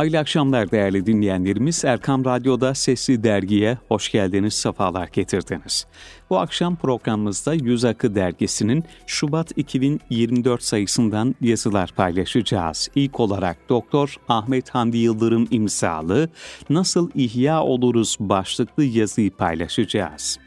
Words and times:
Hayırlı 0.00 0.18
akşamlar 0.18 0.70
değerli 0.70 1.06
dinleyenlerimiz. 1.06 1.84
Erkam 1.84 2.24
Radyo'da 2.24 2.74
Sesli 2.74 3.24
Dergi'ye 3.24 3.78
hoş 3.88 4.12
geldiniz, 4.12 4.54
sefalar 4.54 5.08
getirdiniz. 5.12 5.86
Bu 6.30 6.38
akşam 6.38 6.76
programımızda 6.76 7.54
Yüz 7.54 7.84
Akı 7.84 8.14
Dergisi'nin 8.14 8.84
Şubat 9.06 9.58
2024 9.58 10.62
sayısından 10.62 11.34
yazılar 11.40 11.92
paylaşacağız. 11.96 12.88
İlk 12.94 13.20
olarak 13.20 13.68
Doktor 13.68 14.16
Ahmet 14.28 14.70
Hamdi 14.70 14.98
Yıldırım 14.98 15.48
imzalı 15.50 16.28
Nasıl 16.70 17.10
İhya 17.14 17.62
Oluruz 17.62 18.16
başlıklı 18.20 18.84
yazıyı 18.84 19.30
paylaşacağız. 19.30 20.38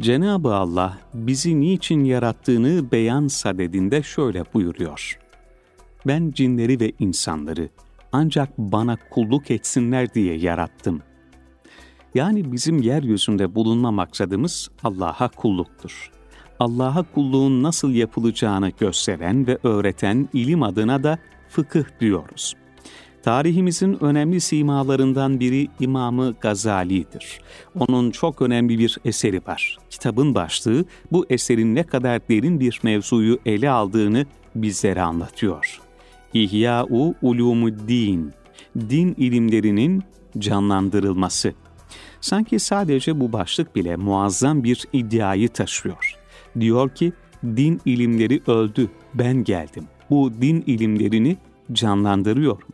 Cenab-ı 0.00 0.54
Allah 0.54 0.98
bizi 1.14 1.60
niçin 1.60 2.04
yarattığını 2.04 2.92
beyan 2.92 3.26
sadedinde 3.26 4.02
şöyle 4.02 4.44
buyuruyor. 4.54 5.18
Ben 6.06 6.30
cinleri 6.30 6.80
ve 6.80 6.92
insanları 6.98 7.68
ancak 8.12 8.58
bana 8.58 8.98
kulluk 9.10 9.50
etsinler 9.50 10.14
diye 10.14 10.36
yarattım. 10.36 11.02
Yani 12.14 12.52
bizim 12.52 12.82
yeryüzünde 12.82 13.54
bulunma 13.54 13.90
maksadımız 13.90 14.70
Allah'a 14.84 15.28
kulluktur. 15.28 16.10
Allah'a 16.60 17.02
kulluğun 17.02 17.62
nasıl 17.62 17.90
yapılacağını 17.90 18.70
gösteren 18.70 19.46
ve 19.46 19.58
öğreten 19.62 20.28
ilim 20.32 20.62
adına 20.62 21.02
da 21.02 21.18
fıkıh 21.48 21.84
diyoruz. 22.00 22.54
Tarihimizin 23.22 24.04
önemli 24.04 24.40
simalarından 24.40 25.40
biri 25.40 25.68
İmamı 25.80 26.34
Gazali'dir. 26.40 27.40
Onun 27.78 28.10
çok 28.10 28.42
önemli 28.42 28.78
bir 28.78 28.98
eseri 29.04 29.40
var. 29.46 29.78
Kitabın 29.90 30.34
başlığı 30.34 30.84
bu 31.12 31.26
eserin 31.30 31.74
ne 31.74 31.82
kadar 31.82 32.28
derin 32.28 32.60
bir 32.60 32.80
mevzuyu 32.82 33.38
ele 33.46 33.70
aldığını 33.70 34.26
bizlere 34.54 35.02
anlatıyor. 35.02 35.80
İhya-u 36.34 37.14
Ulumuddin, 37.22 38.32
din 38.76 39.14
ilimlerinin 39.18 40.02
canlandırılması. 40.38 41.54
Sanki 42.20 42.58
sadece 42.58 43.20
bu 43.20 43.32
başlık 43.32 43.76
bile 43.76 43.96
muazzam 43.96 44.64
bir 44.64 44.84
iddiayı 44.92 45.48
taşıyor. 45.48 46.18
Diyor 46.60 46.90
ki, 46.90 47.12
din 47.44 47.80
ilimleri 47.84 48.42
öldü, 48.46 48.90
ben 49.14 49.44
geldim. 49.44 49.84
Bu 50.10 50.32
din 50.40 50.64
ilimlerini 50.66 51.36
canlandırıyorum 51.72 52.68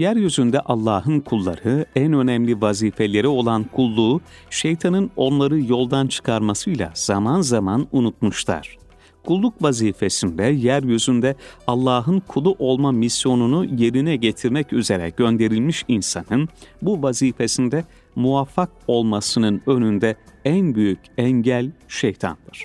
yeryüzünde 0.00 0.60
Allah'ın 0.60 1.20
kulları 1.20 1.86
en 1.96 2.12
önemli 2.12 2.60
vazifeleri 2.60 3.28
olan 3.28 3.64
kulluğu 3.64 4.20
şeytanın 4.50 5.10
onları 5.16 5.60
yoldan 5.60 6.06
çıkarmasıyla 6.06 6.90
zaman 6.94 7.40
zaman 7.40 7.86
unutmuşlar. 7.92 8.78
Kulluk 9.24 9.62
vazifesinde 9.62 10.42
yeryüzünde 10.42 11.36
Allah'ın 11.66 12.20
kulu 12.20 12.56
olma 12.58 12.92
misyonunu 12.92 13.64
yerine 13.64 14.16
getirmek 14.16 14.72
üzere 14.72 15.10
gönderilmiş 15.16 15.84
insanın 15.88 16.48
bu 16.82 17.02
vazifesinde 17.02 17.84
muvaffak 18.16 18.70
olmasının 18.86 19.62
önünde 19.66 20.16
en 20.44 20.74
büyük 20.74 21.00
engel 21.18 21.70
şeytandır. 21.88 22.64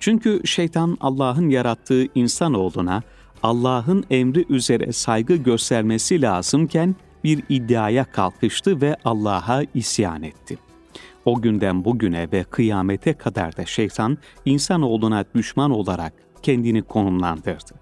Çünkü 0.00 0.40
şeytan 0.44 0.98
Allah'ın 1.00 1.48
yarattığı 1.48 2.06
insanoğluna 2.14 3.02
Allah'ın 3.42 4.04
emri 4.10 4.46
üzere 4.48 4.92
saygı 4.92 5.36
göstermesi 5.36 6.22
lazımken 6.22 6.96
bir 7.24 7.42
iddiaya 7.48 8.04
kalkıştı 8.04 8.80
ve 8.80 8.96
Allah'a 9.04 9.62
isyan 9.74 10.22
etti. 10.22 10.58
O 11.24 11.40
günden 11.40 11.84
bugüne 11.84 12.28
ve 12.32 12.44
kıyamete 12.44 13.12
kadar 13.12 13.56
da 13.56 13.66
şeytan 13.66 14.18
insanoğluna 14.44 15.24
düşman 15.34 15.70
olarak 15.70 16.12
kendini 16.42 16.82
konumlandırdı. 16.82 17.74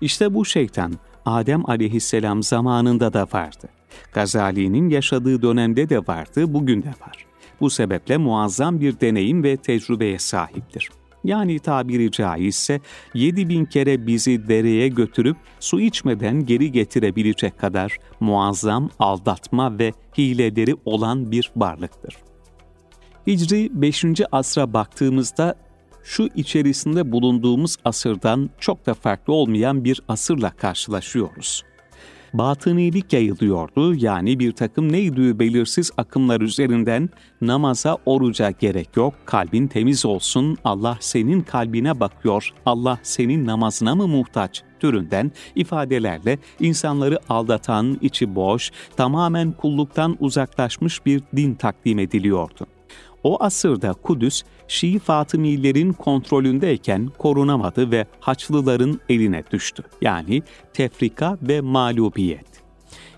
İşte 0.00 0.34
bu 0.34 0.44
şeytan 0.44 0.92
Adem 1.26 1.70
aleyhisselam 1.70 2.42
zamanında 2.42 3.12
da 3.12 3.26
vardı. 3.32 3.68
Gazali'nin 4.12 4.88
yaşadığı 4.88 5.42
dönemde 5.42 5.88
de 5.88 5.98
vardı, 5.98 6.54
bugün 6.54 6.82
de 6.82 6.88
var. 6.88 7.26
Bu 7.60 7.70
sebeple 7.70 8.16
muazzam 8.16 8.80
bir 8.80 9.00
deneyim 9.00 9.42
ve 9.42 9.56
tecrübeye 9.56 10.18
sahiptir 10.18 10.90
yani 11.24 11.58
tabiri 11.58 12.10
caizse 12.10 12.80
7000 13.14 13.64
kere 13.64 14.06
bizi 14.06 14.48
dereye 14.48 14.88
götürüp 14.88 15.36
su 15.60 15.80
içmeden 15.80 16.46
geri 16.46 16.72
getirebilecek 16.72 17.58
kadar 17.58 17.98
muazzam 18.20 18.90
aldatma 18.98 19.78
ve 19.78 19.92
hileleri 20.18 20.76
olan 20.84 21.30
bir 21.30 21.50
varlıktır. 21.56 22.16
Hicri 23.26 23.70
5. 23.72 24.04
asra 24.32 24.72
baktığımızda 24.72 25.54
şu 26.04 26.28
içerisinde 26.34 27.12
bulunduğumuz 27.12 27.76
asırdan 27.84 28.50
çok 28.60 28.86
da 28.86 28.94
farklı 28.94 29.32
olmayan 29.32 29.84
bir 29.84 30.00
asırla 30.08 30.50
karşılaşıyoruz 30.50 31.62
batınilik 32.34 33.12
yayılıyordu. 33.12 33.94
Yani 33.94 34.38
bir 34.38 34.52
takım 34.52 34.92
neydi 34.92 35.38
belirsiz 35.38 35.90
akımlar 35.96 36.40
üzerinden 36.40 37.10
namaza, 37.40 37.98
oruca 38.06 38.50
gerek 38.50 38.96
yok. 38.96 39.14
Kalbin 39.24 39.66
temiz 39.66 40.06
olsun. 40.06 40.56
Allah 40.64 40.96
senin 41.00 41.40
kalbine 41.40 42.00
bakıyor. 42.00 42.50
Allah 42.66 42.98
senin 43.02 43.46
namazına 43.46 43.94
mı 43.94 44.08
muhtaç? 44.08 44.62
türünden 44.84 45.32
ifadelerle 45.54 46.38
insanları 46.60 47.18
aldatan, 47.28 47.98
içi 48.00 48.34
boş, 48.34 48.70
tamamen 48.96 49.52
kulluktan 49.52 50.16
uzaklaşmış 50.20 51.06
bir 51.06 51.22
din 51.36 51.54
takdim 51.54 51.98
ediliyordu. 51.98 52.66
O 53.22 53.42
asırda 53.42 53.92
Kudüs, 53.92 54.42
Şii 54.68 54.98
Fatımilerin 54.98 55.92
kontrolündeyken 55.92 57.10
korunamadı 57.18 57.90
ve 57.90 58.06
Haçlıların 58.20 59.00
eline 59.08 59.44
düştü. 59.52 59.82
Yani 60.00 60.42
tefrika 60.72 61.38
ve 61.42 61.60
mağlubiyet. 61.60 62.63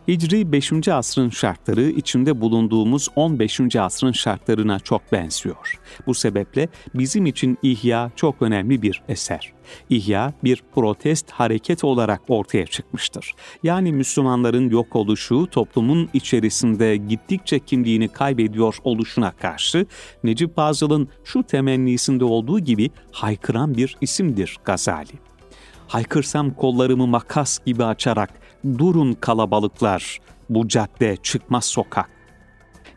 Hicri 0.09 0.53
5. 0.53 0.89
asrın 0.89 1.31
şartları 1.31 1.83
içinde 1.83 2.41
bulunduğumuz 2.41 3.09
15. 3.17 3.77
asrın 3.77 4.13
şartlarına 4.13 4.81
çok 4.81 5.13
benziyor. 5.13 5.81
Bu 6.07 6.15
sebeple 6.15 6.69
bizim 6.95 7.27
için 7.27 7.59
İhya 7.63 8.11
çok 8.17 8.43
önemli 8.43 8.83
bir 8.83 9.03
eser. 9.09 9.53
İhya 9.91 10.33
bir 10.45 10.63
protest 10.75 11.31
hareket 11.31 11.85
olarak 11.85 12.21
ortaya 12.29 12.67
çıkmıştır. 12.67 13.35
Yani 13.63 13.93
Müslümanların 13.93 14.71
yok 14.71 14.97
oluşu 14.97 15.47
toplumun 15.51 16.09
içerisinde 16.13 16.97
gittikçe 16.97 17.59
kimliğini 17.59 18.09
kaybediyor 18.09 18.77
oluşuna 18.85 19.31
karşı 19.31 19.87
Necip 20.25 20.57
Fazıl'ın 20.57 21.09
şu 21.25 21.43
temennisinde 21.43 22.25
olduğu 22.25 22.61
gibi 22.61 22.91
haykıran 23.13 23.75
bir 23.75 23.97
isimdir 24.01 24.57
Gazali. 24.65 25.13
Haykırsam 25.89 26.51
kollarımı 26.51 27.07
makas 27.07 27.59
gibi 27.67 27.85
açarak 27.85 28.46
durun 28.79 29.13
kalabalıklar, 29.13 30.19
bu 30.51 30.69
cadde 30.69 31.17
çıkmaz 31.17 31.65
sokak. 31.65 32.11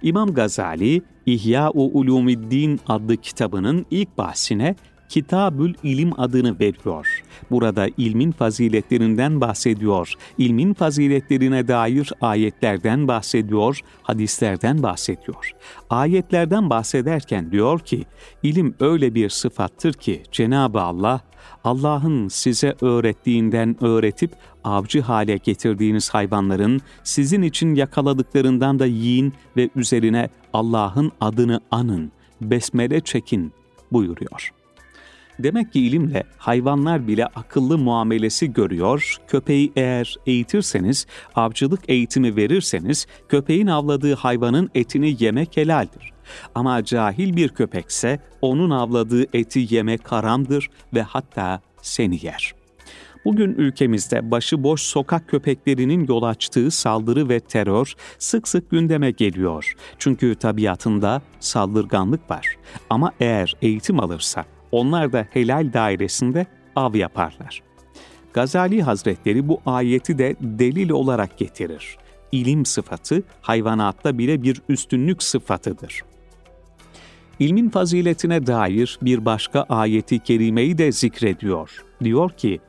İmam 0.02 0.34
Gazali, 0.34 1.02
İhya-u 1.26 2.00
Ulumiddin 2.00 2.80
adlı 2.88 3.18
kitabının 3.18 3.86
ilk 3.92 4.18
bahsine 4.18 4.76
Kitabül 5.10 5.74
İlim 5.84 6.20
adını 6.20 6.60
veriyor. 6.60 7.24
Burada 7.52 7.88
ilmin 7.98 8.32
faziletlerinden 8.32 9.42
bahsediyor, 9.42 10.14
ilmin 10.38 10.74
faziletlerine 10.74 11.68
dair 11.68 12.14
ayetlerden 12.22 13.08
bahsediyor, 13.08 13.80
hadislerden 14.04 14.84
bahsediyor. 14.84 15.52
Ayetlerden 15.90 16.70
bahsederken 16.70 17.52
diyor 17.52 17.80
ki, 17.80 18.06
ilim 18.44 18.76
öyle 18.80 19.16
bir 19.16 19.30
sıfattır 19.30 19.94
ki 19.94 20.24
Cenab-ı 20.32 20.82
Allah, 20.82 21.22
Allah'ın 21.64 22.28
size 22.28 22.76
öğrettiğinden 22.82 23.84
öğretip 23.84 24.32
avcı 24.64 25.02
hale 25.02 25.38
getirdiğiniz 25.38 26.10
hayvanların 26.10 26.82
sizin 27.04 27.42
için 27.42 27.76
yakaladıklarından 27.76 28.80
da 28.80 28.86
yiyin 28.86 29.34
ve 29.58 29.70
üzerine 29.76 30.30
Allah'ın 30.54 31.12
adını 31.22 31.60
anın, 31.72 32.12
besmele 32.42 33.00
çekin 33.02 33.54
buyuruyor.'' 33.92 34.59
Demek 35.40 35.74
ki 35.74 35.80
ilimle 35.80 36.24
hayvanlar 36.38 37.08
bile 37.08 37.26
akıllı 37.26 37.78
muamelesi 37.78 38.54
görüyor. 38.54 39.18
Köpeği 39.28 39.72
eğer 39.76 40.16
eğitirseniz, 40.26 41.06
avcılık 41.36 41.80
eğitimi 41.88 42.36
verirseniz 42.36 43.08
köpeğin 43.30 43.68
avladığı 43.68 44.16
hayvanın 44.16 44.70
etini 44.76 45.24
yemek 45.24 45.58
helaldir. 45.58 46.14
Ama 46.56 46.84
cahil 46.84 47.36
bir 47.36 47.50
köpekse 47.50 48.20
onun 48.42 48.70
avladığı 48.70 49.26
eti 49.34 49.76
yemek 49.76 50.12
haramdır 50.12 50.70
ve 50.94 51.02
hatta 51.02 51.62
seni 51.82 52.26
yer. 52.26 52.54
Bugün 53.26 53.54
ülkemizde 53.54 54.32
başıboş 54.32 54.82
sokak 54.82 55.28
köpeklerinin 55.28 56.08
yol 56.08 56.24
açtığı 56.24 56.72
saldırı 56.72 57.30
ve 57.30 57.40
terör 57.40 57.94
sık 58.20 58.48
sık 58.48 58.72
gündeme 58.72 59.12
geliyor. 59.12 59.76
Çünkü 59.98 60.36
tabiatında 60.36 61.22
saldırganlık 61.40 62.32
var. 62.32 62.48
Ama 62.90 63.12
eğer 63.20 63.56
eğitim 63.62 64.00
alırsa 64.00 64.46
onlar 64.72 65.14
da 65.14 65.28
helal 65.32 65.74
dairesinde 65.74 66.46
av 66.76 66.96
yaparlar. 66.96 67.62
Gazali 68.34 68.82
Hazretleri 68.82 69.48
bu 69.48 69.62
ayeti 69.66 70.18
de 70.18 70.36
delil 70.42 70.90
olarak 70.90 71.38
getirir. 71.38 71.98
İlim 72.32 72.66
sıfatı 72.66 73.24
hayvanatta 73.42 74.18
bile 74.18 74.44
bir 74.44 74.62
üstünlük 74.70 75.24
sıfatıdır. 75.24 76.02
İlmin 77.40 77.70
faziletine 77.70 78.48
dair 78.48 79.00
bir 79.02 79.26
başka 79.26 79.66
ayeti 79.70 80.20
kerimeyi 80.20 80.78
de 80.78 80.92
zikrediyor. 80.92 81.84
Diyor 82.04 82.30
ki, 82.32 82.60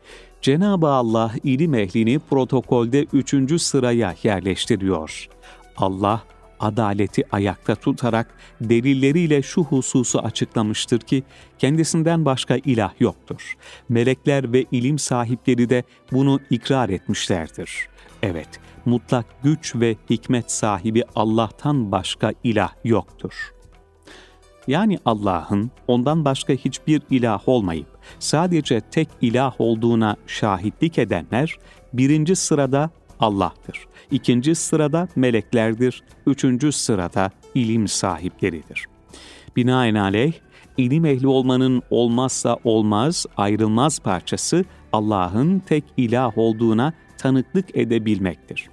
Cenab-ı 0.42 0.88
Allah 0.88 1.32
ilim 1.44 1.74
ehlini 1.74 2.18
protokolde 2.18 3.06
üçüncü 3.12 3.58
sıraya 3.58 4.14
yerleştiriyor. 4.22 5.28
Allah, 5.76 6.22
adaleti 6.60 7.22
ayakta 7.32 7.74
tutarak 7.74 8.34
delilleriyle 8.60 9.42
şu 9.42 9.64
hususu 9.64 10.18
açıklamıştır 10.18 11.00
ki 11.00 11.22
kendisinden 11.58 12.24
başka 12.24 12.56
ilah 12.56 12.92
yoktur. 13.00 13.56
Melekler 13.88 14.52
ve 14.52 14.64
ilim 14.72 14.98
sahipleri 14.98 15.70
de 15.70 15.84
bunu 16.12 16.40
ikrar 16.50 16.88
etmişlerdir. 16.88 17.88
Evet, 18.22 18.48
mutlak 18.84 19.26
güç 19.42 19.76
ve 19.76 19.96
hikmet 20.10 20.52
sahibi 20.52 21.02
Allah'tan 21.14 21.92
başka 21.92 22.32
ilah 22.44 22.72
yoktur. 22.84 23.52
Yani 24.66 24.98
Allah'ın 25.04 25.70
ondan 25.88 26.24
başka 26.24 26.52
hiçbir 26.52 27.02
ilah 27.10 27.48
olmayıp 27.48 27.88
sadece 28.18 28.80
tek 28.80 29.08
ilah 29.20 29.60
olduğuna 29.60 30.16
şahitlik 30.26 30.98
edenler 30.98 31.58
birinci 31.92 32.36
sırada 32.36 32.90
Allah'tır. 33.20 33.86
İkinci 34.10 34.54
sırada 34.54 35.08
meleklerdir. 35.16 36.02
Üçüncü 36.26 36.72
sırada 36.72 37.30
ilim 37.54 37.88
sahipleridir. 37.88 38.86
Binaenaleyh, 39.56 40.32
ilim 40.76 41.04
ehli 41.04 41.26
olmanın 41.26 41.82
olmazsa 41.90 42.56
olmaz, 42.64 43.26
ayrılmaz 43.36 43.98
parçası 43.98 44.64
Allah'ın 44.92 45.58
tek 45.58 45.84
ilah 45.96 46.38
olduğuna 46.38 46.92
tanıklık 47.18 47.76
edebilmektir. 47.76 48.70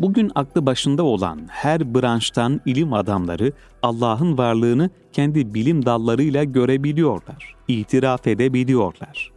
Bugün 0.00 0.32
aklı 0.34 0.66
başında 0.66 1.02
olan 1.02 1.40
her 1.48 1.94
branştan 1.94 2.60
ilim 2.66 2.92
adamları 2.92 3.52
Allah'ın 3.82 4.38
varlığını 4.38 4.90
kendi 5.12 5.54
bilim 5.54 5.86
dallarıyla 5.86 6.44
görebiliyorlar, 6.44 7.56
itiraf 7.68 8.26
edebiliyorlar. 8.26 9.35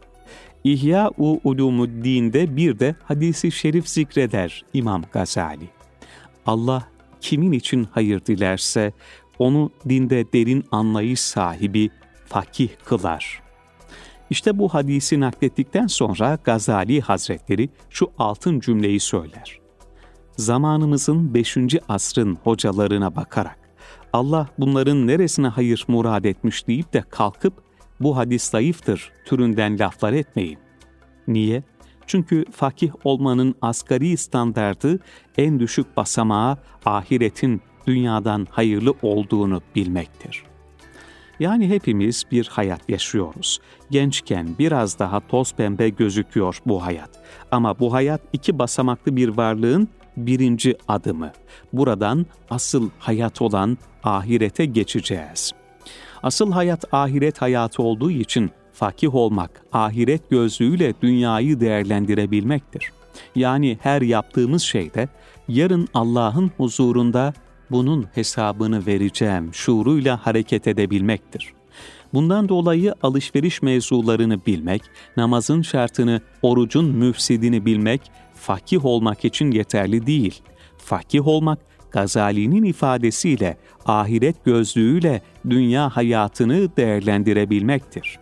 İhya-u 0.64 1.40
Ulumuddin'de 1.44 2.56
bir 2.56 2.78
de 2.78 2.94
hadisi 3.04 3.52
şerif 3.52 3.88
zikreder 3.88 4.64
İmam 4.74 5.02
Gazali. 5.12 5.68
Allah 6.46 6.88
kimin 7.20 7.52
için 7.52 7.88
hayır 7.90 8.24
dilerse 8.26 8.92
onu 9.38 9.70
dinde 9.88 10.32
derin 10.32 10.64
anlayış 10.70 11.20
sahibi 11.20 11.90
fakih 12.26 12.68
kılar. 12.84 13.42
İşte 14.30 14.58
bu 14.58 14.68
hadisi 14.68 15.20
naklettikten 15.20 15.86
sonra 15.86 16.38
Gazali 16.44 17.00
Hazretleri 17.00 17.68
şu 17.90 18.10
altın 18.18 18.60
cümleyi 18.60 19.00
söyler. 19.00 19.60
Zamanımızın 20.36 21.34
5. 21.34 21.56
asrın 21.88 22.38
hocalarına 22.44 23.16
bakarak 23.16 23.58
Allah 24.12 24.48
bunların 24.58 25.06
neresine 25.06 25.48
hayır 25.48 25.84
murad 25.88 26.24
etmiş 26.24 26.66
deyip 26.66 26.92
de 26.92 27.04
kalkıp 27.10 27.69
bu 28.00 28.16
hadis 28.16 28.42
zayıftır 28.42 29.12
türünden 29.24 29.78
laflar 29.78 30.12
etmeyin. 30.12 30.58
Niye? 31.28 31.62
Çünkü 32.06 32.44
fakih 32.52 32.90
olmanın 33.04 33.54
asgari 33.62 34.16
standardı 34.16 34.98
en 35.38 35.60
düşük 35.60 35.96
basamağa 35.96 36.58
ahiretin 36.84 37.60
dünyadan 37.86 38.46
hayırlı 38.50 38.94
olduğunu 39.02 39.62
bilmektir. 39.74 40.42
Yani 41.40 41.68
hepimiz 41.68 42.24
bir 42.30 42.46
hayat 42.46 42.88
yaşıyoruz. 42.88 43.60
Gençken 43.90 44.48
biraz 44.58 44.98
daha 44.98 45.20
toz 45.20 45.54
pembe 45.54 45.88
gözüküyor 45.88 46.58
bu 46.66 46.84
hayat. 46.84 47.10
Ama 47.50 47.78
bu 47.78 47.92
hayat 47.92 48.20
iki 48.32 48.58
basamaklı 48.58 49.16
bir 49.16 49.28
varlığın 49.28 49.88
birinci 50.16 50.76
adımı. 50.88 51.32
Buradan 51.72 52.26
asıl 52.50 52.90
hayat 52.98 53.42
olan 53.42 53.78
ahirete 54.04 54.64
geçeceğiz. 54.64 55.59
Asıl 56.22 56.52
hayat 56.52 56.94
ahiret 56.94 57.42
hayatı 57.42 57.82
olduğu 57.82 58.10
için 58.10 58.50
fakih 58.72 59.14
olmak, 59.14 59.62
ahiret 59.72 60.30
gözlüğüyle 60.30 60.94
dünyayı 61.02 61.60
değerlendirebilmektir. 61.60 62.92
Yani 63.34 63.78
her 63.82 64.02
yaptığımız 64.02 64.62
şeyde 64.62 65.08
yarın 65.48 65.88
Allah'ın 65.94 66.50
huzurunda 66.56 67.32
bunun 67.70 68.06
hesabını 68.14 68.86
vereceğim 68.86 69.54
şuuruyla 69.54 70.26
hareket 70.26 70.68
edebilmektir. 70.68 71.52
Bundan 72.14 72.48
dolayı 72.48 72.94
alışveriş 73.02 73.62
mevzularını 73.62 74.46
bilmek, 74.46 74.82
namazın 75.16 75.62
şartını, 75.62 76.20
orucun 76.42 76.84
müfsidini 76.84 77.66
bilmek, 77.66 78.00
fakih 78.34 78.84
olmak 78.84 79.24
için 79.24 79.50
yeterli 79.50 80.06
değil. 80.06 80.42
Fakih 80.78 81.26
olmak, 81.26 81.58
Gazali'nin 81.90 82.64
ifadesiyle 82.64 83.56
ahiret 83.86 84.44
gözlüğüyle 84.44 85.22
dünya 85.50 85.96
hayatını 85.96 86.76
değerlendirebilmektir. 86.76 88.18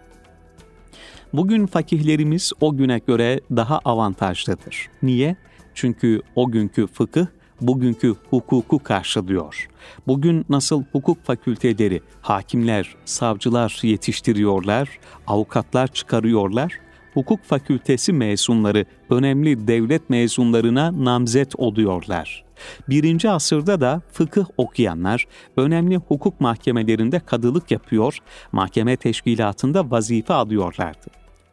Bugün 1.32 1.66
fakihlerimiz 1.66 2.52
o 2.60 2.76
güne 2.76 2.98
göre 2.98 3.40
daha 3.56 3.78
avantajlıdır. 3.84 4.88
Niye? 5.02 5.36
Çünkü 5.74 6.22
o 6.34 6.50
günkü 6.50 6.86
fıkıh 6.86 7.26
bugünkü 7.60 8.14
hukuku 8.30 8.78
karşılıyor. 8.78 9.68
Bugün 10.06 10.44
nasıl 10.48 10.84
hukuk 10.92 11.24
fakülteleri, 11.24 12.00
hakimler, 12.22 12.96
savcılar 13.04 13.78
yetiştiriyorlar, 13.82 14.88
avukatlar 15.26 15.88
çıkarıyorlar, 15.88 16.72
hukuk 17.14 17.44
fakültesi 17.44 18.12
mezunları 18.12 18.84
önemli 19.10 19.68
devlet 19.68 20.10
mezunlarına 20.10 21.04
namzet 21.04 21.56
oluyorlar. 21.56 22.44
Birinci 22.88 23.30
asırda 23.30 23.80
da 23.80 24.02
fıkıh 24.12 24.44
okuyanlar 24.56 25.26
önemli 25.56 25.96
hukuk 25.96 26.40
mahkemelerinde 26.40 27.20
kadılık 27.20 27.70
yapıyor, 27.70 28.18
mahkeme 28.52 28.96
teşkilatında 28.96 29.90
vazife 29.90 30.34
alıyorlardı. 30.34 31.06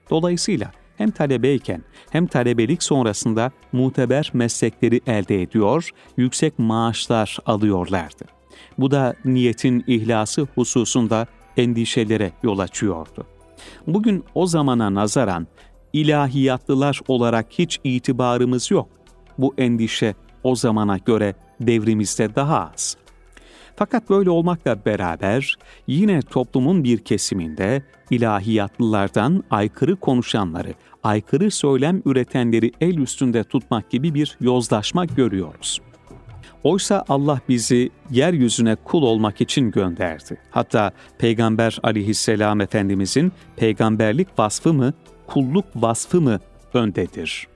Dolayısıyla 0.10 0.72
hem 0.98 1.12
talebeyken 1.12 1.84
hem 2.10 2.28
talebelik 2.28 2.84
sonrasında 2.84 3.52
muteber 3.72 4.32
meslekleri 4.34 5.02
elde 5.08 5.42
ediyor, 5.42 5.90
yüksek 6.18 6.60
maaşlar 6.60 7.38
alıyorlardı. 7.46 8.26
Bu 8.78 8.92
da 8.92 9.16
niyetin 9.26 9.84
ihlası 9.88 10.48
hususunda 10.56 11.28
endişelere 11.58 12.32
yol 12.44 12.60
açıyordu. 12.60 13.35
Bugün 13.88 14.24
o 14.36 14.48
zamana 14.48 14.94
nazaran 14.94 15.48
ilahiyatlılar 15.94 17.00
olarak 17.08 17.46
hiç 17.50 17.80
itibarımız 17.84 18.72
yok. 18.72 18.90
Bu 19.38 19.54
endişe 19.58 20.16
o 20.44 20.56
zamana 20.56 20.98
göre 20.98 21.36
devrimizde 21.60 22.36
daha 22.36 22.72
az. 22.74 22.98
Fakat 23.76 24.10
böyle 24.10 24.30
olmakla 24.30 24.86
beraber 24.86 25.56
yine 25.88 26.22
toplumun 26.22 26.84
bir 26.84 26.98
kesiminde 26.98 27.84
ilahiyatlılardan 28.10 29.44
aykırı 29.50 29.96
konuşanları, 29.96 30.74
aykırı 31.04 31.52
söylem 31.52 32.02
üretenleri 32.06 32.72
el 32.82 32.98
üstünde 32.98 33.44
tutmak 33.44 33.90
gibi 33.90 34.14
bir 34.14 34.38
yozlaşma 34.42 35.06
görüyoruz. 35.06 35.82
Oysa 36.66 37.06
Allah 37.10 37.40
bizi 37.50 37.90
yeryüzüne 38.12 38.76
kul 38.76 39.04
olmak 39.04 39.42
için 39.42 39.72
gönderdi. 39.72 40.38
Hatta 40.52 40.92
Peygamber 41.18 41.80
aleyhisselam 41.84 42.62
Efendimizin 42.62 43.32
peygamberlik 43.56 44.28
vasfı 44.40 44.74
mı, 44.74 44.94
kulluk 45.28 45.66
vasfı 45.76 46.22
mı 46.22 46.40
öndedir? 46.74 47.48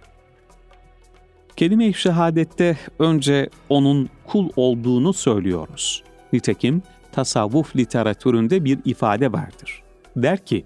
Kelime-i 1.56 1.94
şehadette 1.94 2.78
önce 3.00 3.50
onun 3.70 4.10
kul 4.28 4.50
olduğunu 4.56 5.14
söylüyoruz. 5.14 6.04
Nitekim 6.34 6.84
tasavvuf 7.12 7.76
literatüründe 7.76 8.66
bir 8.66 8.80
ifade 8.86 9.32
vardır. 9.32 9.84
Der 10.16 10.46
ki, 10.46 10.66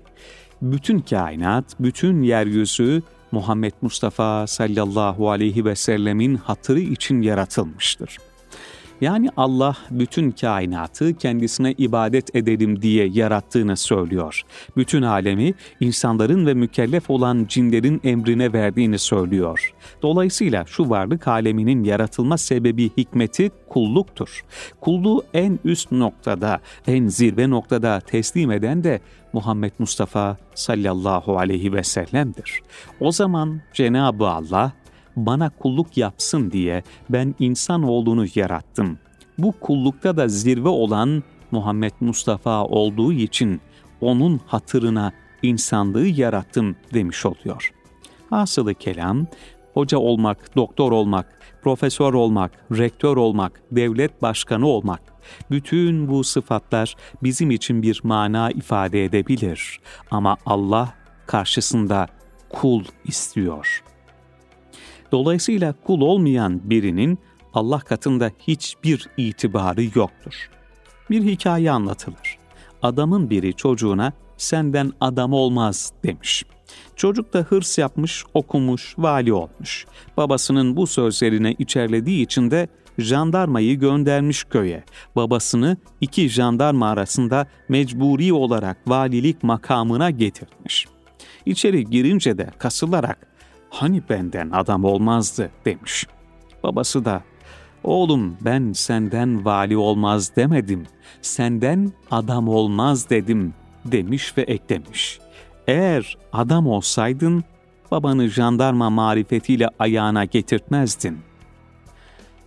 bütün 0.61 0.99
kainat, 0.99 1.65
bütün 1.79 2.21
yeryüzü 2.21 3.01
Muhammed 3.31 3.73
Mustafa 3.81 4.47
sallallahu 4.47 5.29
aleyhi 5.29 5.65
ve 5.65 5.75
sellemin 5.75 6.35
hatırı 6.35 6.79
için 6.79 7.21
yaratılmıştır.'' 7.21 8.32
Yani 9.01 9.29
Allah 9.37 9.77
bütün 9.91 10.31
kainatı 10.31 11.13
kendisine 11.13 11.71
ibadet 11.71 12.35
edelim 12.35 12.81
diye 12.81 13.07
yarattığını 13.07 13.77
söylüyor. 13.77 14.41
Bütün 14.77 15.01
alemi 15.01 15.53
insanların 15.79 16.45
ve 16.45 16.53
mükellef 16.53 17.09
olan 17.09 17.45
cinlerin 17.49 18.01
emrine 18.03 18.53
verdiğini 18.53 18.99
söylüyor. 18.99 19.73
Dolayısıyla 20.01 20.65
şu 20.67 20.89
varlık 20.89 21.27
aleminin 21.27 21.83
yaratılma 21.83 22.37
sebebi 22.37 22.89
hikmeti 22.97 23.51
kulluktur. 23.69 24.45
Kulluğu 24.81 25.23
en 25.33 25.59
üst 25.65 25.91
noktada, 25.91 26.59
en 26.87 27.07
zirve 27.07 27.49
noktada 27.49 27.99
teslim 27.99 28.51
eden 28.51 28.83
de 28.83 28.99
Muhammed 29.33 29.71
Mustafa 29.79 30.37
sallallahu 30.55 31.37
aleyhi 31.37 31.73
ve 31.73 31.83
sellem'dir. 31.83 32.61
O 32.99 33.11
zaman 33.11 33.61
Cenab-ı 33.73 34.27
Allah 34.27 34.71
bana 35.15 35.49
kulluk 35.49 35.97
yapsın 35.97 36.51
diye 36.51 36.83
ben 37.09 37.35
insan 37.39 37.83
olduğunu 37.83 38.25
yarattım. 38.35 38.99
Bu 39.37 39.51
kullukta 39.51 40.17
da 40.17 40.27
zirve 40.27 40.69
olan 40.69 41.23
Muhammed 41.51 41.91
Mustafa 41.99 42.63
olduğu 42.63 43.13
için 43.13 43.61
onun 44.01 44.41
hatırına 44.45 45.11
insanlığı 45.41 46.07
yarattım 46.07 46.75
demiş 46.93 47.25
oluyor. 47.25 47.73
Hasılı 48.29 48.73
kelam, 48.73 49.27
hoca 49.73 49.97
olmak, 49.97 50.55
doktor 50.55 50.91
olmak, 50.91 51.39
profesör 51.61 52.13
olmak, 52.13 52.51
rektör 52.71 53.17
olmak, 53.17 53.61
devlet 53.71 54.21
başkanı 54.21 54.67
olmak, 54.67 55.13
Bütün 55.51 56.07
bu 56.07 56.23
sıfatlar 56.23 56.95
bizim 57.23 57.51
için 57.51 57.81
bir 57.81 58.01
mana 58.03 58.51
ifade 58.51 59.05
edebilir 59.05 59.79
ama 60.11 60.37
Allah 60.45 60.93
karşısında 61.27 62.07
kul 62.49 62.83
istiyor. 63.05 63.83
Dolayısıyla 65.13 65.73
kul 65.83 66.01
olmayan 66.01 66.61
birinin 66.69 67.19
Allah 67.53 67.79
katında 67.79 68.31
hiçbir 68.39 69.07
itibarı 69.17 69.83
yoktur. 69.83 70.49
Bir 71.09 71.23
hikaye 71.23 71.71
anlatılır. 71.71 72.37
Adamın 72.81 73.29
biri 73.29 73.53
çocuğuna 73.53 74.13
senden 74.37 74.91
adam 75.01 75.33
olmaz 75.33 75.91
demiş. 76.03 76.45
Çocuk 76.95 77.33
da 77.33 77.39
hırs 77.39 77.77
yapmış, 77.77 78.23
okumuş, 78.33 78.95
vali 78.97 79.33
olmuş. 79.33 79.85
Babasının 80.17 80.75
bu 80.75 80.87
sözlerine 80.87 81.55
içerlediği 81.59 82.23
için 82.25 82.51
de 82.51 82.67
jandarmayı 82.97 83.79
göndermiş 83.79 84.43
köye. 84.43 84.83
Babasını 85.15 85.77
iki 86.01 86.29
jandarma 86.29 86.89
arasında 86.89 87.47
mecburi 87.69 88.33
olarak 88.33 88.77
valilik 88.87 89.43
makamına 89.43 90.09
getirmiş. 90.09 90.87
İçeri 91.45 91.85
girince 91.85 92.37
de 92.37 92.49
kasılarak 92.57 93.32
hani 93.73 94.01
benden 94.09 94.49
adam 94.49 94.83
olmazdı 94.83 95.51
demiş. 95.65 96.07
Babası 96.63 97.05
da 97.05 97.23
oğlum 97.83 98.37
ben 98.41 98.73
senden 98.73 99.45
vali 99.45 99.77
olmaz 99.77 100.35
demedim, 100.35 100.85
senden 101.21 101.91
adam 102.11 102.47
olmaz 102.47 103.09
dedim 103.09 103.53
demiş 103.85 104.37
ve 104.37 104.41
eklemiş. 104.41 105.19
Eğer 105.67 106.17
adam 106.33 106.67
olsaydın 106.67 107.43
babanı 107.91 108.27
jandarma 108.27 108.89
marifetiyle 108.89 109.69
ayağına 109.79 110.25
getirtmezdin. 110.25 111.19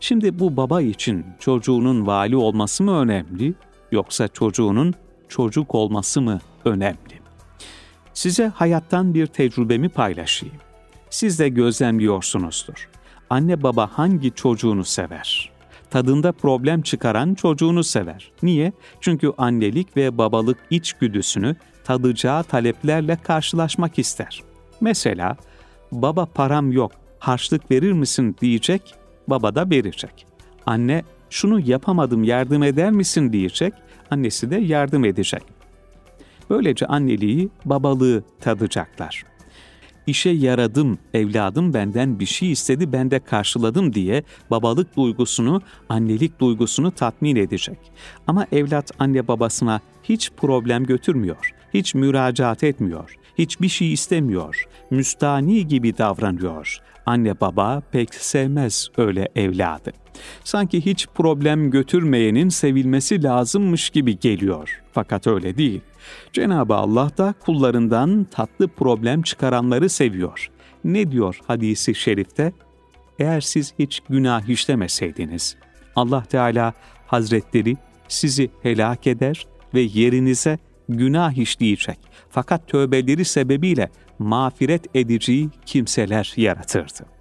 Şimdi 0.01 0.39
bu 0.39 0.57
baba 0.57 0.83
için 0.83 1.25
çocuğunun 1.41 2.07
vali 2.07 2.37
olması 2.37 2.83
mı 2.85 2.99
önemli 2.99 3.55
yoksa 3.93 4.29
çocuğunun 4.29 4.95
çocuk 5.29 5.75
olması 5.75 6.21
mı 6.21 6.41
önemli? 6.65 7.21
Size 8.15 8.47
hayattan 8.47 9.15
bir 9.15 9.27
tecrübemi 9.27 9.89
paylaşayım. 9.89 10.66
Siz 11.11 11.39
de 11.39 11.49
gözlemliyorsunuzdur. 11.49 12.89
Anne 13.31 13.63
baba 13.63 13.91
hangi 13.93 14.35
çocuğunu 14.35 14.85
sever? 14.85 15.51
Tadında 15.91 16.33
problem 16.33 16.83
çıkaran 16.83 17.35
çocuğunu 17.35 17.85
sever. 17.85 18.33
Niye? 18.43 18.73
Çünkü 19.01 19.33
annelik 19.39 19.97
ve 19.97 20.19
babalık 20.19 20.59
içgüdüsünü 20.71 21.57
tadacağı 21.85 22.45
taleplerle 22.45 23.17
karşılaşmak 23.23 23.99
ister. 23.99 24.43
Mesela, 24.81 25.37
baba 25.93 26.27
param 26.27 26.73
yok, 26.73 26.93
harçlık 27.19 27.71
verir 27.71 27.93
misin 27.93 28.37
diyecek, 28.41 28.95
baba 29.29 29.55
da 29.55 29.71
verecek. 29.71 30.27
Anne, 30.67 31.05
şunu 31.31 31.61
yapamadım 31.61 32.25
yardım 32.25 32.63
eder 32.63 32.91
misin 32.91 33.33
diyecek, 33.33 33.75
annesi 34.11 34.51
de 34.51 34.57
yardım 34.57 35.05
edecek. 35.05 35.43
Böylece 36.51 36.87
anneliği, 36.87 37.49
babalığı 37.65 38.23
tadacaklar. 38.41 39.25
İşe 40.07 40.31
yaradım, 40.31 40.99
evladım 41.15 41.75
benden 41.75 42.21
bir 42.21 42.27
şey 42.27 42.53
istedi, 42.53 42.93
ben 42.93 43.11
de 43.11 43.19
karşıladım 43.19 43.95
diye 43.95 44.23
babalık 44.51 44.97
duygusunu, 44.97 45.63
annelik 45.89 46.41
duygusunu 46.41 46.91
tatmin 46.91 47.37
edecek. 47.37 47.79
Ama 48.27 48.47
evlat 48.53 48.91
anne 48.99 49.29
babasına 49.29 49.81
hiç 50.03 50.31
problem 50.37 50.85
götürmüyor, 50.85 51.51
hiç 51.75 51.95
müracaat 51.95 52.65
etmiyor, 52.65 53.15
hiçbir 53.39 53.69
şey 53.69 53.93
istemiyor, 53.93 54.65
müstani 54.91 55.67
gibi 55.67 55.99
davranıyor. 55.99 56.79
Anne 57.07 57.41
baba 57.41 57.83
pek 57.93 58.15
sevmez 58.15 58.89
öyle 58.97 59.29
evladı. 59.37 59.93
Sanki 60.45 60.87
hiç 60.87 61.07
problem 61.15 61.71
götürmeyenin 61.71 62.49
sevilmesi 62.49 63.23
lazımmış 63.23 63.91
gibi 63.91 64.19
geliyor. 64.19 64.83
Fakat 64.93 65.27
öyle 65.27 65.57
değil. 65.57 65.81
Cenab-ı 66.33 66.75
Allah 66.75 67.11
da 67.19 67.35
kullarından 67.41 68.25
tatlı 68.25 68.69
problem 68.69 69.23
çıkaranları 69.23 69.89
seviyor. 69.89 70.51
Ne 70.85 71.11
diyor 71.11 71.39
hadisi 71.47 71.95
şerifte? 71.95 72.53
Eğer 73.19 73.41
siz 73.41 73.75
hiç 73.79 74.01
günah 74.09 74.49
işlemeseydiniz, 74.49 75.57
Allah 75.97 76.25
Teala 76.25 76.73
Hazretleri 77.07 77.77
sizi 78.09 78.51
helak 78.63 79.07
eder 79.07 79.47
ve 79.75 79.81
yerinize 79.81 80.59
günah 80.89 81.39
işleyecek 81.39 81.99
fakat 82.31 82.69
tövbeleri 82.69 83.25
sebebiyle 83.25 83.91
mağfiret 84.19 84.97
edici 84.97 85.49
kimseler 85.67 86.33
yaratırdı. 86.37 87.16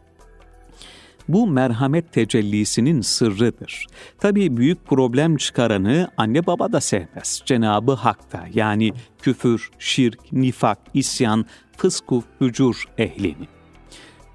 Bu 1.28 1.48
merhamet 1.48 2.14
tecellisinin 2.14 3.02
sırrıdır. 3.02 3.86
Tabi 4.20 4.58
büyük 4.58 4.86
problem 4.86 5.38
çıkaranı 5.38 6.12
anne 6.18 6.46
baba 6.46 6.72
da 6.72 6.82
sevmez. 6.82 7.42
Cenabı 7.46 7.92
Hak 7.92 8.34
da 8.34 8.44
yani 8.54 8.94
küfür, 9.22 9.70
şirk, 9.80 10.32
nifak, 10.32 10.78
isyan, 10.94 11.46
fısku, 11.78 12.24
hücur 12.42 12.84
ehlini. 12.98 13.48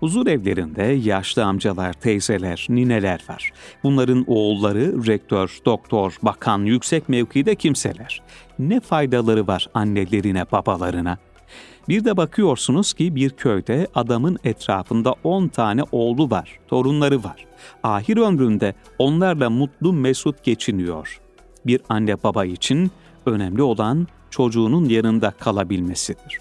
Huzur 0.01 0.27
evlerinde 0.27 0.83
yaşlı 0.83 1.45
amcalar, 1.45 1.93
teyzeler, 1.93 2.67
nineler 2.69 3.25
var. 3.29 3.53
Bunların 3.83 4.25
oğulları 4.27 5.07
rektör, 5.07 5.59
doktor, 5.65 6.17
bakan, 6.23 6.65
yüksek 6.65 7.09
mevkide 7.09 7.55
kimseler. 7.55 8.23
Ne 8.59 8.81
faydaları 8.81 9.47
var 9.47 9.67
annelerine, 9.75 10.45
babalarına? 10.53 11.19
Bir 11.89 12.05
de 12.05 12.17
bakıyorsunuz 12.17 12.93
ki 12.93 13.15
bir 13.15 13.31
köyde 13.31 13.87
adamın 13.95 14.39
etrafında 14.45 15.15
10 15.25 15.49
tane 15.49 15.83
oğlu 15.93 16.31
var, 16.31 16.59
torunları 16.69 17.25
var. 17.25 17.47
Ahir 17.83 18.17
ömründe 18.17 18.75
onlarla 18.99 19.51
mutlu 19.51 19.93
mesut 19.93 20.45
geçiniyor. 20.45 21.21
Bir 21.67 21.81
anne 21.89 22.23
baba 22.23 22.45
için 22.45 22.91
önemli 23.27 23.63
olan 23.63 24.07
çocuğunun 24.31 24.85
yanında 24.85 25.31
kalabilmesidir. 25.31 26.39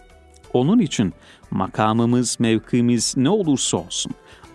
Onun 0.53 0.79
için 0.79 1.13
makamımız, 1.51 2.39
mevkimiz 2.39 3.17
ne 3.17 3.29
olursa 3.29 3.77
olsun 3.77 4.12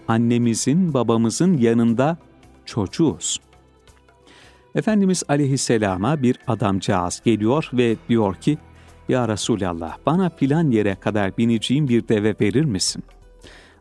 annemizin, 0.08 0.94
babamızın 0.94 1.58
yanında 1.58 2.16
çocuğuz. 2.64 3.40
Efendimiz 4.74 5.22
aleyhisselama 5.28 6.22
bir 6.22 6.38
adamcağız 6.46 7.22
geliyor 7.24 7.70
ve 7.72 7.96
diyor 8.08 8.34
ki, 8.34 8.58
ya 9.08 9.28
Resulallah 9.28 9.96
bana 10.06 10.30
filan 10.30 10.70
yere 10.70 10.94
kadar 10.94 11.36
bineceğim 11.36 11.88
bir 11.88 12.08
deve 12.08 12.34
verir 12.40 12.64
misin? 12.64 13.04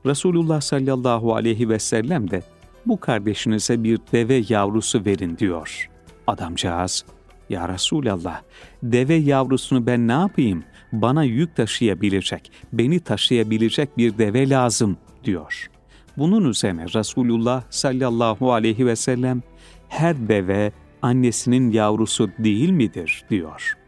Resulullah 0.06 0.62
sallallahu 0.62 1.36
aleyhi 1.36 1.70
ve 1.70 1.80
sellem 1.80 2.32
de 2.32 2.44
bu 2.86 3.00
kardeşinize 3.00 3.84
bir 3.84 4.00
deve 4.12 4.44
yavrusu 4.50 5.06
verin 5.06 5.38
diyor. 5.38 5.90
Adamcağız, 6.28 7.06
ya 7.50 7.70
Resulallah 7.70 8.42
deve 8.84 9.16
yavrusunu 9.16 9.86
ben 9.86 10.08
ne 10.08 10.12
yapayım? 10.12 10.64
Bana 10.92 11.24
yük 11.24 11.56
taşıyabilecek, 11.56 12.52
beni 12.74 13.00
taşıyabilecek 13.00 13.98
bir 13.98 14.18
deve 14.18 14.50
lazım 14.50 14.98
diyor. 15.24 15.70
Bunun 16.18 16.50
üzerine 16.50 16.86
Resulullah 16.86 17.64
sallallahu 17.70 18.54
aleyhi 18.54 18.86
ve 18.86 18.96
sellem 18.96 19.42
her 19.90 20.28
deve 20.28 20.72
annesinin 21.02 21.72
yavrusu 21.72 22.30
değil 22.40 22.70
midir 22.70 23.26
diyor.'' 23.30 23.83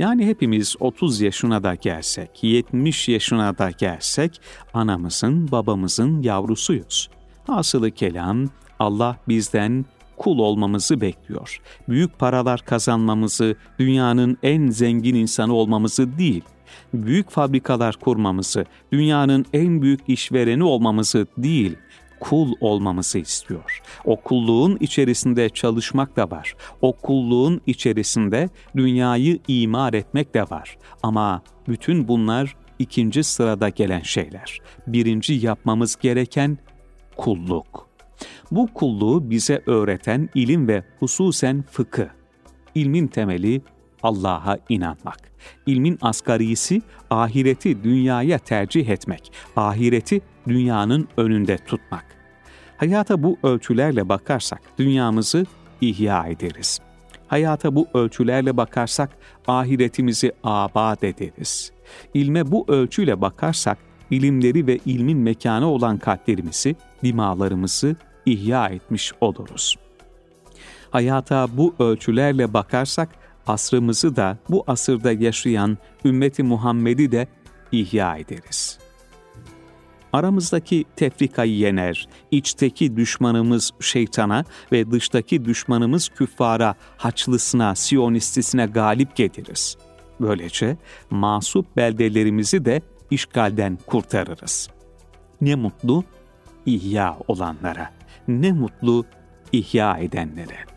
Yani 0.00 0.26
hepimiz 0.26 0.76
30 0.80 1.20
yaşına 1.20 1.62
da 1.62 1.74
gelsek, 1.74 2.30
70 2.42 3.08
yaşına 3.08 3.58
da 3.58 3.70
gelsek 3.70 4.40
anamızın, 4.74 5.50
babamızın 5.50 6.22
yavrusuyuz. 6.22 7.10
Hasılı 7.46 7.90
kelam 7.90 8.44
Allah 8.78 9.16
bizden 9.28 9.84
kul 10.16 10.38
olmamızı 10.38 11.00
bekliyor. 11.00 11.60
Büyük 11.88 12.18
paralar 12.18 12.60
kazanmamızı, 12.60 13.56
dünyanın 13.78 14.38
en 14.42 14.70
zengin 14.70 15.14
insanı 15.14 15.54
olmamızı 15.54 16.18
değil, 16.18 16.44
büyük 16.94 17.30
fabrikalar 17.30 17.96
kurmamızı, 17.96 18.64
dünyanın 18.92 19.46
en 19.52 19.82
büyük 19.82 20.00
işvereni 20.08 20.64
olmamızı 20.64 21.26
değil, 21.38 21.76
kul 22.20 22.52
olmamızı 22.60 23.18
istiyor. 23.18 23.82
O 24.04 24.16
kulluğun 24.16 24.76
içerisinde 24.80 25.48
çalışmak 25.48 26.16
da 26.16 26.30
var. 26.30 26.54
O 26.80 26.92
kulluğun 26.92 27.60
içerisinde 27.66 28.48
dünyayı 28.76 29.38
imar 29.48 29.94
etmek 29.94 30.34
de 30.34 30.42
var. 30.42 30.78
Ama 31.02 31.42
bütün 31.68 32.08
bunlar 32.08 32.56
ikinci 32.78 33.24
sırada 33.24 33.68
gelen 33.68 34.00
şeyler. 34.00 34.58
Birinci 34.86 35.34
yapmamız 35.34 35.96
gereken 35.96 36.58
kulluk. 37.16 37.88
Bu 38.50 38.68
kulluğu 38.74 39.30
bize 39.30 39.62
öğreten 39.66 40.28
ilim 40.34 40.68
ve 40.68 40.84
hususen 40.98 41.64
fıkı. 41.70 42.10
İlmin 42.74 43.06
temeli 43.06 43.62
Allah'a 44.02 44.58
inanmak. 44.68 45.30
İlmin 45.66 45.98
asgarisi 46.02 46.82
ahireti 47.10 47.84
dünyaya 47.84 48.38
tercih 48.38 48.88
etmek. 48.88 49.32
Ahireti 49.56 50.20
dünyanın 50.48 51.08
önünde 51.16 51.58
tutmak. 51.58 52.04
Hayata 52.76 53.22
bu 53.22 53.38
ölçülerle 53.42 54.08
bakarsak 54.08 54.60
dünyamızı 54.78 55.46
ihya 55.80 56.26
ederiz. 56.26 56.80
Hayata 57.28 57.74
bu 57.74 57.86
ölçülerle 57.94 58.56
bakarsak 58.56 59.10
ahiretimizi 59.46 60.32
abad 60.44 61.02
ederiz. 61.02 61.72
İlme 62.14 62.50
bu 62.50 62.64
ölçüyle 62.68 63.20
bakarsak 63.20 63.78
ilimleri 64.10 64.66
ve 64.66 64.78
ilmin 64.86 65.18
mekanı 65.18 65.66
olan 65.66 65.98
kalplerimizi, 65.98 66.76
dimalarımızı 67.02 67.96
ihya 68.26 68.68
etmiş 68.68 69.12
oluruz. 69.20 69.76
Hayata 70.90 71.48
bu 71.56 71.74
ölçülerle 71.78 72.54
bakarsak 72.54 73.08
asrımızı 73.46 74.16
da 74.16 74.38
bu 74.48 74.64
asırda 74.66 75.12
yaşayan 75.12 75.78
ümmeti 76.04 76.42
Muhammed'i 76.42 77.12
de 77.12 77.28
ihya 77.72 78.16
ederiz. 78.16 78.78
Aramızdaki 80.12 80.84
tefrikayı 80.96 81.56
yener, 81.56 82.08
içteki 82.30 82.96
düşmanımız 82.96 83.70
şeytana 83.80 84.44
ve 84.72 84.90
dıştaki 84.90 85.44
düşmanımız 85.44 86.08
küffara, 86.08 86.74
haçlısına, 86.96 87.74
siyonistisine 87.74 88.66
galip 88.66 89.16
getiririz. 89.16 89.76
Böylece 90.20 90.76
masup 91.10 91.76
beldelerimizi 91.76 92.64
de 92.64 92.82
işgalden 93.10 93.78
kurtarırız. 93.86 94.70
Ne 95.40 95.54
mutlu 95.54 96.04
ihya 96.66 97.18
olanlara, 97.28 97.90
ne 98.28 98.52
mutlu 98.52 99.04
ihya 99.52 99.98
edenlere. 99.98 100.69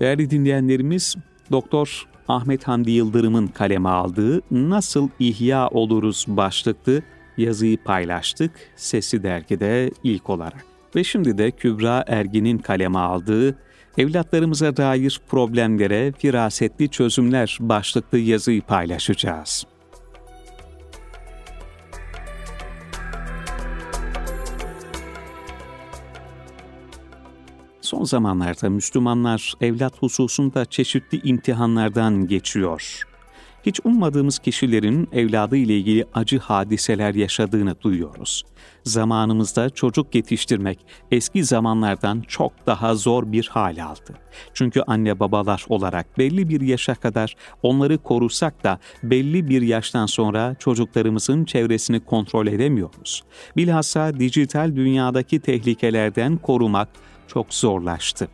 Değerli 0.00 0.30
dinleyenlerimiz, 0.30 1.16
Doktor 1.52 2.06
Ahmet 2.28 2.68
Hamdi 2.68 2.90
Yıldırım'ın 2.90 3.46
kaleme 3.46 3.88
aldığı 3.88 4.40
Nasıl 4.50 5.08
İhya 5.18 5.68
Oluruz 5.68 6.24
başlıklı 6.28 7.02
yazıyı 7.36 7.84
paylaştık 7.84 8.50
Sesi 8.76 9.22
Dergi'de 9.22 9.90
ilk 10.04 10.30
olarak. 10.30 10.64
Ve 10.96 11.04
şimdi 11.04 11.38
de 11.38 11.50
Kübra 11.50 12.04
Ergin'in 12.06 12.58
kaleme 12.58 12.98
aldığı 12.98 13.56
Evlatlarımıza 13.98 14.76
dair 14.76 15.20
problemlere 15.28 16.12
firasetli 16.18 16.88
çözümler 16.88 17.58
başlıklı 17.60 18.18
yazıyı 18.18 18.62
paylaşacağız. 18.62 19.64
Son 27.96 28.04
zamanlarda 28.04 28.70
Müslümanlar 28.70 29.54
evlat 29.60 30.02
hususunda 30.02 30.64
çeşitli 30.64 31.20
imtihanlardan 31.24 32.26
geçiyor. 32.26 33.02
Hiç 33.66 33.80
ummadığımız 33.84 34.38
kişilerin 34.38 35.08
evladı 35.12 35.56
ile 35.56 35.76
ilgili 35.76 36.04
acı 36.14 36.38
hadiseler 36.38 37.14
yaşadığını 37.14 37.80
duyuyoruz. 37.80 38.44
Zamanımızda 38.84 39.70
çocuk 39.70 40.14
yetiştirmek 40.14 40.78
eski 41.10 41.44
zamanlardan 41.44 42.20
çok 42.28 42.66
daha 42.66 42.94
zor 42.94 43.32
bir 43.32 43.48
hal 43.52 43.84
aldı. 43.84 44.14
Çünkü 44.54 44.82
anne 44.86 45.20
babalar 45.20 45.64
olarak 45.68 46.18
belli 46.18 46.48
bir 46.48 46.60
yaşa 46.60 46.94
kadar 46.94 47.36
onları 47.62 47.98
korusak 47.98 48.64
da 48.64 48.78
belli 49.02 49.48
bir 49.48 49.62
yaştan 49.62 50.06
sonra 50.06 50.56
çocuklarımızın 50.58 51.44
çevresini 51.44 52.00
kontrol 52.00 52.46
edemiyoruz. 52.46 53.22
Bilhassa 53.56 54.18
dijital 54.20 54.76
dünyadaki 54.76 55.40
tehlikelerden 55.40 56.36
korumak 56.36 56.88
çok 57.28 57.54
zorlaştı. 57.54 58.28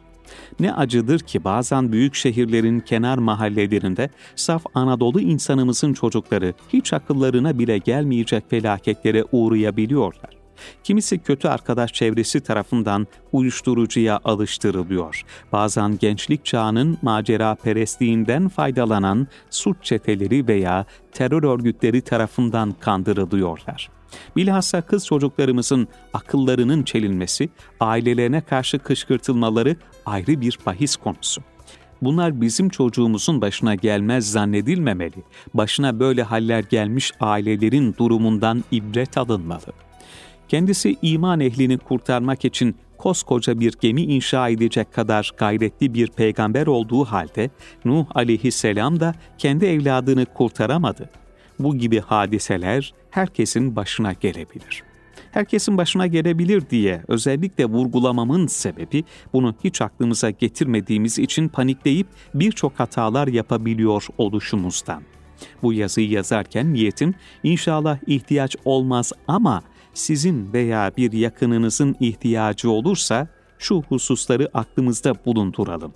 Ne 0.61 0.75
acıdır 0.75 1.19
ki 1.19 1.45
bazen 1.45 1.93
büyük 1.93 2.15
şehirlerin 2.15 2.81
kenar 2.81 3.19
mahallelerinde 3.19 4.11
saf 4.37 4.65
Anadolu 4.75 5.21
insanımızın 5.21 5.93
çocukları 5.93 6.55
hiç 6.73 6.93
akıllarına 6.93 7.59
bile 7.59 7.79
gelmeyecek 7.79 8.51
felaketlere 8.51 9.25
uğrayabiliyorlar. 9.33 10.43
Kimisi 10.85 11.19
kötü 11.19 11.49
arkadaş 11.49 11.93
çevresi 11.93 12.41
tarafından 12.41 13.07
uyuşturucuya 13.33 14.21
alıştırılıyor. 14.25 15.23
Bazen 15.53 15.99
gençlik 15.99 16.45
çağının 16.45 16.99
macera 17.03 17.55
perestliğinden 17.55 18.49
faydalanan 18.49 19.29
suç 19.51 19.77
çeteleri 19.83 20.49
veya 20.49 20.87
terör 21.13 21.43
örgütleri 21.43 22.01
tarafından 22.01 22.75
kandırılıyorlar. 22.81 23.91
Bilhassa 24.37 24.83
kız 24.83 25.07
çocuklarımızın 25.07 25.89
akıllarının 26.13 26.83
çelinmesi, 26.83 27.49
ailelerine 27.81 28.41
karşı 28.41 28.79
kışkırtılmaları 28.79 29.77
ayrı 30.07 30.41
bir 30.41 30.59
bahis 30.67 30.97
konusu. 30.97 31.43
Bunlar 32.03 32.41
bizim 32.41 32.69
çocuğumuzun 32.69 33.41
başına 33.41 33.75
gelmez 33.75 34.31
zannedilmemeli. 34.31 35.23
Başına 35.55 36.01
böyle 36.01 36.23
haller 36.23 36.65
gelmiş 36.65 37.13
ailelerin 37.21 37.95
durumundan 37.99 38.65
ibret 38.71 39.19
alınmalı. 39.19 39.73
Kendisi 40.49 40.97
iman 41.03 41.41
ehlini 41.41 41.79
kurtarmak 41.79 42.45
için 42.45 42.77
koskoca 42.99 43.61
bir 43.61 43.75
gemi 43.81 44.03
inşa 44.03 44.49
edecek 44.49 44.93
kadar 44.93 45.31
gayretli 45.37 45.95
bir 45.95 46.07
peygamber 46.07 46.67
olduğu 46.67 47.05
halde 47.05 47.51
Nuh 47.85 48.07
aleyhisselam 48.15 49.01
da 49.01 49.15
kendi 49.39 49.67
evladını 49.67 50.25
kurtaramadı. 50.27 51.11
Bu 51.59 51.77
gibi 51.77 52.01
hadiseler 52.01 52.95
herkesin 53.13 53.77
başına 53.77 54.13
gelebilir. 54.13 54.83
Herkesin 55.31 55.79
başına 55.79 56.07
gelebilir 56.07 56.71
diye 56.71 57.03
özellikle 57.09 57.65
vurgulamamın 57.65 58.47
sebebi 58.47 59.05
bunu 59.33 59.55
hiç 59.65 59.83
aklımıza 59.83 60.31
getirmediğimiz 60.31 61.19
için 61.19 61.49
panikleyip 61.49 62.07
birçok 62.35 62.81
hatalar 62.81 63.29
yapabiliyor 63.29 64.07
oluşumuzdan. 64.19 65.03
Bu 65.63 65.73
yazıyı 65.73 66.11
yazarken 66.11 66.73
niyetim 66.73 67.15
inşallah 67.43 67.99
ihtiyaç 68.07 68.57
olmaz 68.65 69.13
ama 69.29 69.63
sizin 69.95 70.53
veya 70.53 70.93
bir 70.97 71.13
yakınınızın 71.13 71.97
ihtiyacı 72.01 72.71
olursa 72.71 73.29
şu 73.59 73.83
hususları 73.89 74.51
aklımızda 74.55 75.15
bulunduralım. 75.25 75.93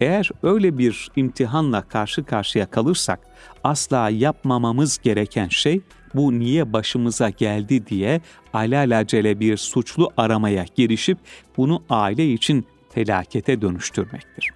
Eğer 0.00 0.30
öyle 0.42 0.78
bir 0.78 1.08
imtihanla 1.16 1.82
karşı 1.82 2.24
karşıya 2.24 2.70
kalırsak 2.70 3.20
asla 3.64 4.08
yapmamamız 4.08 4.98
gereken 4.98 5.48
şey 5.48 5.80
bu 6.14 6.38
niye 6.38 6.72
başımıza 6.72 7.30
geldi 7.30 7.86
diye 7.86 8.20
alelacele 8.52 9.40
bir 9.40 9.56
suçlu 9.56 10.10
aramaya 10.16 10.66
girişip 10.74 11.18
bunu 11.56 11.82
aile 11.90 12.32
için 12.32 12.66
felakete 12.90 13.62
dönüştürmektir. 13.62 14.50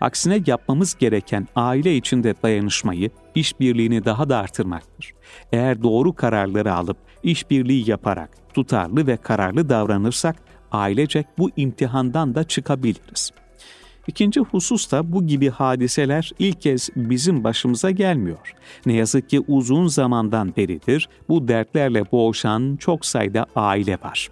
Aksine 0.00 0.42
yapmamız 0.46 0.94
gereken 0.98 1.48
aile 1.56 1.96
içinde 1.96 2.34
dayanışmayı, 2.42 3.10
işbirliğini 3.34 4.04
daha 4.04 4.28
da 4.28 4.38
artırmaktır. 4.38 5.14
Eğer 5.52 5.82
doğru 5.82 6.12
kararları 6.14 6.74
alıp 6.74 6.96
işbirliği 7.22 7.90
yaparak 7.90 8.30
tutarlı 8.54 9.06
ve 9.06 9.16
kararlı 9.16 9.68
davranırsak 9.68 10.36
ailecek 10.72 11.26
bu 11.38 11.50
imtihandan 11.56 12.34
da 12.34 12.44
çıkabiliriz. 12.44 13.30
İkinci 14.06 14.40
husus 14.40 14.92
da 14.92 15.12
bu 15.12 15.26
gibi 15.26 15.50
hadiseler 15.50 16.32
ilk 16.38 16.60
kez 16.60 16.90
bizim 16.96 17.44
başımıza 17.44 17.90
gelmiyor. 17.90 18.54
Ne 18.86 18.92
yazık 18.92 19.30
ki 19.30 19.40
uzun 19.48 19.86
zamandan 19.86 20.56
beridir 20.56 21.08
bu 21.28 21.48
dertlerle 21.48 22.12
boğuşan 22.12 22.76
çok 22.76 23.06
sayıda 23.06 23.46
aile 23.56 23.98
var. 24.02 24.30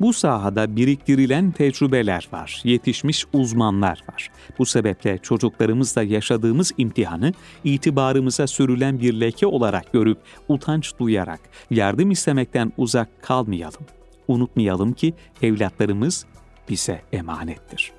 Bu 0.00 0.12
sahada 0.12 0.76
biriktirilen 0.76 1.50
tecrübeler 1.50 2.28
var, 2.32 2.60
yetişmiş 2.64 3.24
uzmanlar 3.32 4.02
var. 4.12 4.30
Bu 4.58 4.66
sebeple 4.66 5.18
çocuklarımızla 5.18 6.02
yaşadığımız 6.02 6.72
imtihanı 6.78 7.32
itibarımıza 7.64 8.46
sürülen 8.46 9.00
bir 9.00 9.20
leke 9.20 9.46
olarak 9.46 9.92
görüp 9.92 10.18
utanç 10.48 10.98
duyarak 10.98 11.40
yardım 11.70 12.10
istemekten 12.10 12.72
uzak 12.76 13.22
kalmayalım. 13.22 13.82
Unutmayalım 14.28 14.92
ki 14.92 15.14
evlatlarımız 15.42 16.26
bize 16.68 17.02
emanettir. 17.12 17.95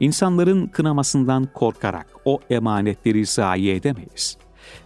İnsanların 0.00 0.66
kınamasından 0.66 1.48
korkarak 1.54 2.06
o 2.24 2.40
emanetleri 2.50 3.26
zayi 3.26 3.70
edemeyiz. 3.70 4.36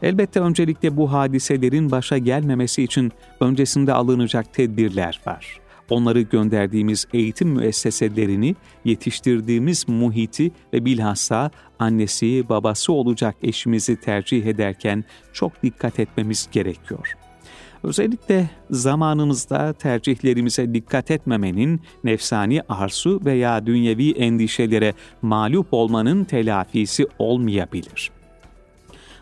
Elbette 0.02 0.40
öncelikle 0.40 0.96
bu 0.96 1.12
hadiselerin 1.12 1.90
başa 1.90 2.18
gelmemesi 2.18 2.82
için 2.82 3.12
öncesinde 3.40 3.92
alınacak 3.92 4.54
tedbirler 4.54 5.20
var. 5.26 5.60
Onları 5.90 6.20
gönderdiğimiz 6.20 7.06
eğitim 7.12 7.48
müesseselerini, 7.48 8.56
yetiştirdiğimiz 8.84 9.88
muhiti 9.88 10.50
ve 10.72 10.84
bilhassa 10.84 11.50
annesi, 11.78 12.48
babası 12.48 12.92
olacak 12.92 13.36
eşimizi 13.42 14.00
tercih 14.00 14.46
ederken 14.46 15.04
çok 15.32 15.62
dikkat 15.62 16.00
etmemiz 16.00 16.48
gerekiyor. 16.52 17.19
Özellikle 17.82 18.50
zamanımızda 18.70 19.72
tercihlerimize 19.72 20.74
dikkat 20.74 21.10
etmemenin 21.10 21.80
nefsani 22.04 22.62
arzu 22.68 23.20
veya 23.24 23.66
dünyevi 23.66 24.10
endişelere 24.10 24.94
mağlup 25.22 25.66
olmanın 25.70 26.24
telafisi 26.24 27.06
olmayabilir. 27.18 28.10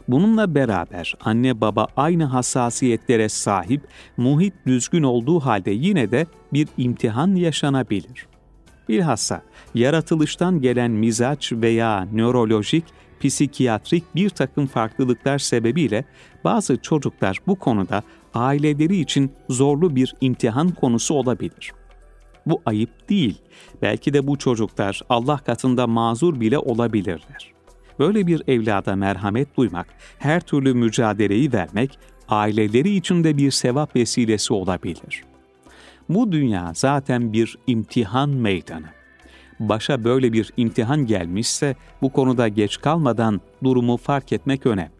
Bununla 0.09 0.55
beraber 0.55 1.15
anne 1.21 1.61
baba 1.61 1.87
aynı 1.97 2.25
hassasiyetlere 2.25 3.29
sahip, 3.29 3.83
muhit 4.17 4.55
düzgün 4.67 5.03
olduğu 5.03 5.41
halde 5.41 5.71
yine 5.71 6.11
de 6.11 6.27
bir 6.53 6.69
imtihan 6.79 7.35
yaşanabilir. 7.35 8.27
Bilhassa 8.89 9.43
yaratılıştan 9.75 10.61
gelen 10.61 10.91
mizaç 10.91 11.53
veya 11.53 12.09
nörolojik 12.13 12.85
psikiyatrik 13.21 14.05
bir 14.15 14.31
takım 14.31 14.67
farklılıklar 14.67 15.39
sebebiyle 15.39 16.05
bazı 16.45 16.83
çocuklar 16.83 17.39
bu 17.47 17.55
konuda 17.55 18.03
aileleri 18.35 18.97
için 18.97 19.33
zorlu 19.49 19.97
bir 19.97 20.15
imtihan 20.21 20.69
konusu 20.69 21.15
olabilir. 21.15 21.73
Bu 22.47 22.63
ayıp 22.67 23.09
değil. 23.09 23.39
Belki 23.83 24.13
de 24.13 24.27
bu 24.27 24.39
çocuklar 24.39 25.01
Allah 25.09 25.39
katında 25.39 25.87
mazur 25.87 26.41
bile 26.41 26.59
olabilirler. 26.59 27.53
Böyle 27.99 28.27
bir 28.27 28.43
evlada 28.49 28.97
merhamet 28.97 29.57
duymak, 29.57 29.87
her 30.19 30.41
türlü 30.41 30.75
mücadeleyi 30.75 31.53
vermek 31.53 31.99
aileleri 32.29 32.97
için 32.97 33.25
de 33.25 33.37
bir 33.37 33.51
sevap 33.51 33.97
vesilesi 33.97 34.53
olabilir. 34.55 35.25
Bu 36.09 36.33
dünya 36.33 36.73
zaten 36.75 37.33
bir 37.33 37.59
imtihan 37.67 38.31
meydanı. 38.31 38.87
Başa 39.61 40.05
böyle 40.05 40.33
bir 40.33 40.53
imtihan 40.57 41.07
gelmişse 41.07 41.77
bu 42.03 42.13
konuda 42.13 42.49
geç 42.49 42.81
kalmadan 42.81 43.41
durumu 43.65 43.97
fark 43.97 44.33
etmek 44.33 44.67
önemli. 44.67 44.98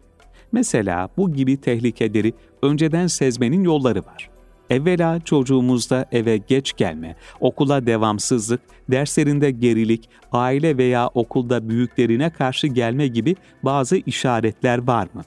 Mesela 0.51 1.09
bu 1.17 1.33
gibi 1.33 1.57
tehlikeleri 1.57 2.33
önceden 2.63 3.07
sezmenin 3.07 3.63
yolları 3.63 3.99
var. 3.99 4.29
Evvela 4.69 5.19
çocuğumuzda 5.19 6.05
eve 6.11 6.37
geç 6.37 6.73
gelme, 6.77 7.15
okula 7.39 7.85
devamsızlık, 7.85 8.61
derslerinde 8.91 9.51
gerilik, 9.51 10.09
aile 10.31 10.77
veya 10.77 11.07
okulda 11.07 11.69
büyüklerine 11.69 12.29
karşı 12.29 12.67
gelme 12.67 13.07
gibi 13.07 13.35
bazı 13.63 13.97
işaretler 13.97 14.87
var 14.87 15.07
mı? 15.13 15.23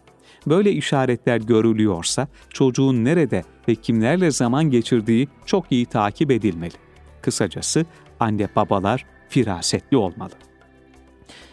Böyle 0.47 0.73
işaretler 0.73 1.41
görülüyorsa 1.41 2.29
çocuğun 2.49 3.05
nerede 3.05 3.43
ve 3.69 3.75
kimlerle 3.75 4.31
zaman 4.31 4.71
geçirdiği 4.71 5.29
çok 5.47 5.73
iyi 5.73 5.87
takip 5.87 6.31
edilmeli. 6.31 6.75
Kısacası 7.23 7.87
anne 8.21 8.49
babalar 8.57 9.07
firasetli 9.29 9.97
olmalı. 9.97 10.33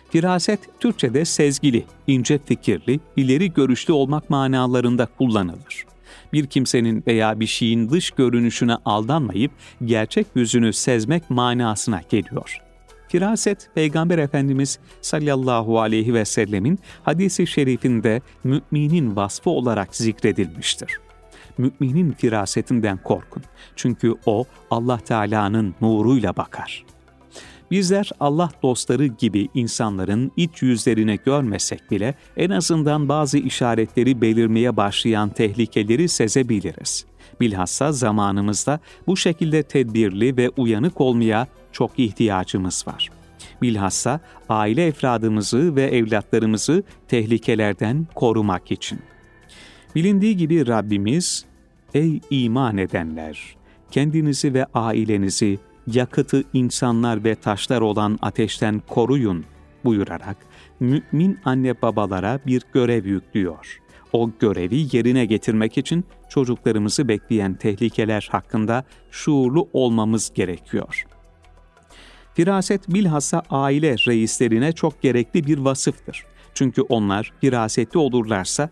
Firaset 0.09 0.59
Türkçe'de 0.79 1.25
sezgili, 1.25 1.85
ince 2.07 2.39
fikirli, 2.45 2.99
ileri 3.15 3.53
görüşlü 3.53 3.93
olmak 3.93 4.29
manalarında 4.29 5.07
kullanılır. 5.17 5.85
Bir 6.33 6.47
kimsenin 6.47 7.03
veya 7.07 7.39
bir 7.39 7.47
şeyin 7.47 7.89
dış 7.89 8.11
görünüşüne 8.11 8.75
aldanmayıp 8.85 9.51
gerçek 9.85 10.27
yüzünü 10.35 10.73
sezmek 10.73 11.29
manasına 11.29 12.01
geliyor. 12.09 12.57
Firaset, 13.07 13.69
Peygamber 13.75 14.17
Efendimiz 14.17 14.79
sallallahu 15.01 15.79
aleyhi 15.79 16.13
ve 16.13 16.25
sellemin 16.25 16.79
hadisi 17.03 17.47
şerifinde 17.47 18.21
müminin 18.43 19.15
vasfı 19.15 19.49
olarak 19.49 19.95
zikredilmiştir. 19.95 20.99
Müminin 21.57 22.11
firasetinden 22.11 22.97
korkun. 22.97 23.43
Çünkü 23.75 24.15
o 24.25 24.45
Allah 24.71 24.97
Teala'nın 24.97 25.75
nuruyla 25.81 26.35
bakar. 26.37 26.85
Bizler 27.71 28.09
Allah 28.19 28.51
dostları 28.63 29.05
gibi 29.05 29.47
insanların 29.53 30.31
iç 30.37 30.61
yüzlerini 30.61 31.19
görmesek 31.25 31.91
bile 31.91 32.15
en 32.37 32.49
azından 32.49 33.09
bazı 33.09 33.37
işaretleri 33.37 34.21
belirmeye 34.21 34.77
başlayan 34.77 35.29
tehlikeleri 35.29 36.09
sezebiliriz. 36.09 37.05
Bilhassa 37.41 37.91
zamanımızda 37.91 38.79
bu 39.07 39.17
şekilde 39.17 39.63
tedbirli 39.63 40.37
ve 40.37 40.49
uyanık 40.49 41.01
olmaya 41.01 41.47
çok 41.71 41.99
ihtiyacımız 41.99 42.87
var. 42.87 43.09
Bilhassa 43.61 44.19
aile 44.49 44.87
efradımızı 44.87 45.75
ve 45.75 45.83
evlatlarımızı 45.83 46.83
tehlikelerden 47.07 48.07
korumak 48.15 48.71
için. 48.71 48.99
Bilindiği 49.95 50.37
gibi 50.37 50.67
Rabbimiz, 50.67 51.45
Ey 51.93 52.19
iman 52.29 52.77
edenler! 52.77 53.55
Kendinizi 53.91 54.53
ve 54.53 54.65
ailenizi 54.73 55.59
yakıtı 55.93 56.43
insanlar 56.53 57.23
ve 57.23 57.35
taşlar 57.35 57.81
olan 57.81 58.19
ateşten 58.21 58.81
koruyun 58.87 59.45
buyurarak 59.85 60.37
mümin 60.79 61.39
anne 61.45 61.81
babalara 61.81 62.39
bir 62.45 62.61
görev 62.73 63.05
yüklüyor. 63.05 63.79
O 64.13 64.31
görevi 64.39 64.87
yerine 64.91 65.25
getirmek 65.25 65.77
için 65.77 66.05
çocuklarımızı 66.29 67.07
bekleyen 67.07 67.53
tehlikeler 67.53 68.29
hakkında 68.31 68.83
şuurlu 69.11 69.69
olmamız 69.73 70.33
gerekiyor. 70.33 71.05
Firaset 72.33 72.89
bilhassa 72.89 73.43
aile 73.49 73.95
reislerine 74.07 74.71
çok 74.71 75.01
gerekli 75.01 75.47
bir 75.47 75.57
vasıftır. 75.57 76.25
Çünkü 76.53 76.81
onlar 76.81 77.33
firasetli 77.41 77.97
olurlarsa 77.97 78.69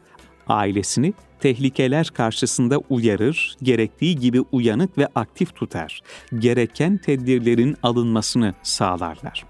ailesini 0.49 1.13
tehlikeler 1.39 2.07
karşısında 2.07 2.77
uyarır, 2.89 3.55
gerektiği 3.63 4.15
gibi 4.15 4.41
uyanık 4.51 4.97
ve 4.97 5.07
aktif 5.15 5.55
tutar. 5.55 6.01
Gereken 6.39 6.97
tedbirlerin 6.97 7.77
alınmasını 7.83 8.53
sağlarlar. 8.63 9.45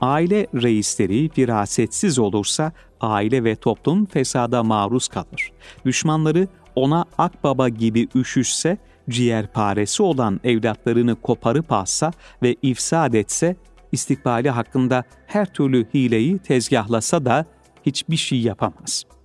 Aile 0.00 0.46
reisleri 0.54 1.28
firasetsiz 1.28 2.18
olursa 2.18 2.72
aile 3.00 3.44
ve 3.44 3.56
toplum 3.56 4.06
fesada 4.06 4.62
maruz 4.62 5.08
kalır. 5.08 5.52
Düşmanları 5.84 6.48
ona 6.74 7.04
akbaba 7.18 7.68
gibi 7.68 8.08
üşüşse, 8.14 8.78
ciğerparesi 9.10 10.02
olan 10.02 10.40
evlatlarını 10.44 11.14
koparıp 11.14 11.72
alsa 11.72 12.12
ve 12.42 12.56
ifsad 12.62 13.12
etse, 13.12 13.56
istikbali 13.92 14.50
hakkında 14.50 15.04
her 15.26 15.52
türlü 15.52 15.86
hileyi 15.94 16.38
tezgahlasa 16.38 17.24
da 17.24 17.46
hiçbir 17.86 18.16
şey 18.16 18.40
yapamaz.'' 18.40 19.19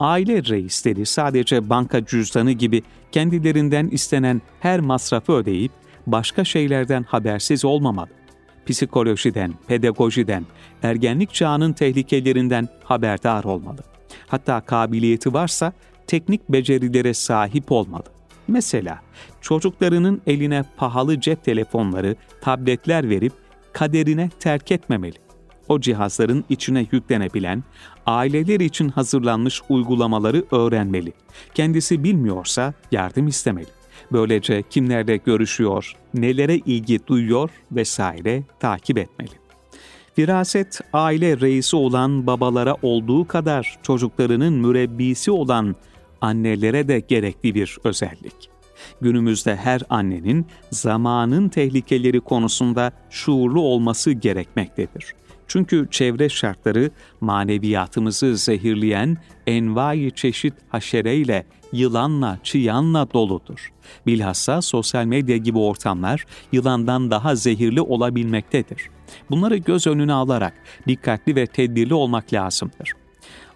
Aile 0.00 0.44
reisleri 0.44 1.06
sadece 1.06 1.70
banka 1.70 2.06
cüzdanı 2.06 2.52
gibi 2.52 2.82
kendilerinden 3.12 3.88
istenen 3.88 4.42
her 4.60 4.80
masrafı 4.80 5.32
ödeyip 5.32 5.72
başka 6.06 6.44
şeylerden 6.44 7.02
habersiz 7.02 7.64
olmamalı. 7.64 8.08
Psikolojiden, 8.66 9.54
pedagojiden, 9.68 10.46
ergenlik 10.82 11.34
çağının 11.34 11.72
tehlikelerinden 11.72 12.68
haberdar 12.84 13.44
olmalı. 13.44 13.78
Hatta 14.26 14.60
kabiliyeti 14.60 15.32
varsa 15.32 15.72
teknik 16.06 16.48
becerilere 16.48 17.14
sahip 17.14 17.72
olmalı. 17.72 18.04
Mesela 18.48 19.00
çocuklarının 19.40 20.22
eline 20.26 20.64
pahalı 20.76 21.20
cep 21.20 21.44
telefonları, 21.44 22.16
tabletler 22.40 23.08
verip 23.08 23.32
kaderine 23.72 24.30
terk 24.40 24.72
etmemeli 24.72 25.27
o 25.68 25.80
cihazların 25.80 26.44
içine 26.48 26.86
yüklenebilen, 26.92 27.64
aileler 28.06 28.60
için 28.60 28.88
hazırlanmış 28.88 29.62
uygulamaları 29.68 30.44
öğrenmeli. 30.50 31.12
Kendisi 31.54 32.04
bilmiyorsa 32.04 32.74
yardım 32.92 33.28
istemeli. 33.28 33.68
Böylece 34.12 34.62
kimlerle 34.70 35.16
görüşüyor, 35.16 35.92
nelere 36.14 36.56
ilgi 36.56 37.06
duyuyor 37.06 37.50
vesaire 37.72 38.42
takip 38.60 38.98
etmeli. 38.98 39.30
Firaset, 40.14 40.80
aile 40.92 41.40
reisi 41.40 41.76
olan 41.76 42.26
babalara 42.26 42.76
olduğu 42.82 43.26
kadar 43.28 43.78
çocuklarının 43.82 44.52
mürebbisi 44.52 45.30
olan 45.30 45.76
annelere 46.20 46.88
de 46.88 47.00
gerekli 47.00 47.54
bir 47.54 47.78
özellik. 47.84 48.50
Günümüzde 49.00 49.56
her 49.56 49.82
annenin 49.90 50.46
zamanın 50.70 51.48
tehlikeleri 51.48 52.20
konusunda 52.20 52.92
şuurlu 53.10 53.60
olması 53.60 54.12
gerekmektedir. 54.12 55.14
Çünkü 55.48 55.88
çevre 55.90 56.28
şartları 56.28 56.90
maneviyatımızı 57.20 58.36
zehirleyen 58.36 59.16
envai 59.46 60.10
çeşit 60.10 60.54
haşereyle, 60.68 61.46
yılanla, 61.72 62.38
çıyanla 62.42 63.12
doludur. 63.12 63.72
Bilhassa 64.06 64.62
sosyal 64.62 65.04
medya 65.04 65.36
gibi 65.36 65.58
ortamlar 65.58 66.24
yılandan 66.52 67.10
daha 67.10 67.36
zehirli 67.36 67.80
olabilmektedir. 67.80 68.90
Bunları 69.30 69.56
göz 69.56 69.86
önüne 69.86 70.12
alarak 70.12 70.54
dikkatli 70.88 71.36
ve 71.36 71.46
tedbirli 71.46 71.94
olmak 71.94 72.32
lazımdır. 72.32 72.92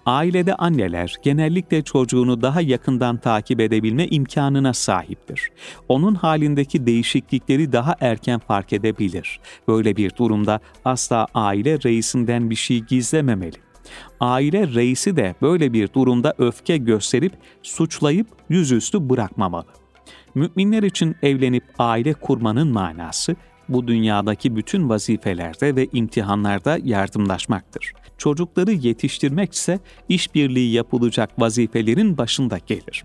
Ailede 0.06 0.54
anneler 0.54 1.16
genellikle 1.22 1.82
çocuğunu 1.82 2.42
daha 2.42 2.60
yakından 2.60 3.16
takip 3.16 3.60
edebilme 3.60 4.06
imkanına 4.06 4.72
sahiptir. 4.72 5.50
Onun 5.88 6.14
halindeki 6.14 6.86
değişiklikleri 6.86 7.72
daha 7.72 7.96
erken 8.00 8.38
fark 8.38 8.72
edebilir. 8.72 9.40
Böyle 9.68 9.96
bir 9.96 10.16
durumda 10.16 10.60
asla 10.84 11.26
aile 11.34 11.78
reisinden 11.84 12.50
bir 12.50 12.54
şey 12.54 12.80
gizlememeli. 12.80 13.56
Aile 14.20 14.74
reisi 14.74 15.16
de 15.16 15.34
böyle 15.42 15.72
bir 15.72 15.92
durumda 15.92 16.34
öfke 16.38 16.76
gösterip 16.76 17.32
suçlayıp 17.62 18.26
yüzüstü 18.48 19.10
bırakmamalı. 19.10 19.66
Müminler 20.34 20.82
için 20.82 21.16
evlenip 21.22 21.64
aile 21.78 22.12
kurmanın 22.12 22.68
manası 22.68 23.36
bu 23.68 23.88
dünyadaki 23.88 24.56
bütün 24.56 24.88
vazifelerde 24.88 25.76
ve 25.76 25.88
imtihanlarda 25.92 26.78
yardımlaşmaktır 26.84 27.92
çocukları 28.22 28.72
yetiştirmek 28.72 29.52
ise 29.52 29.80
işbirliği 30.08 30.72
yapılacak 30.72 31.30
vazifelerin 31.38 32.18
başında 32.18 32.58
gelir. 32.58 33.04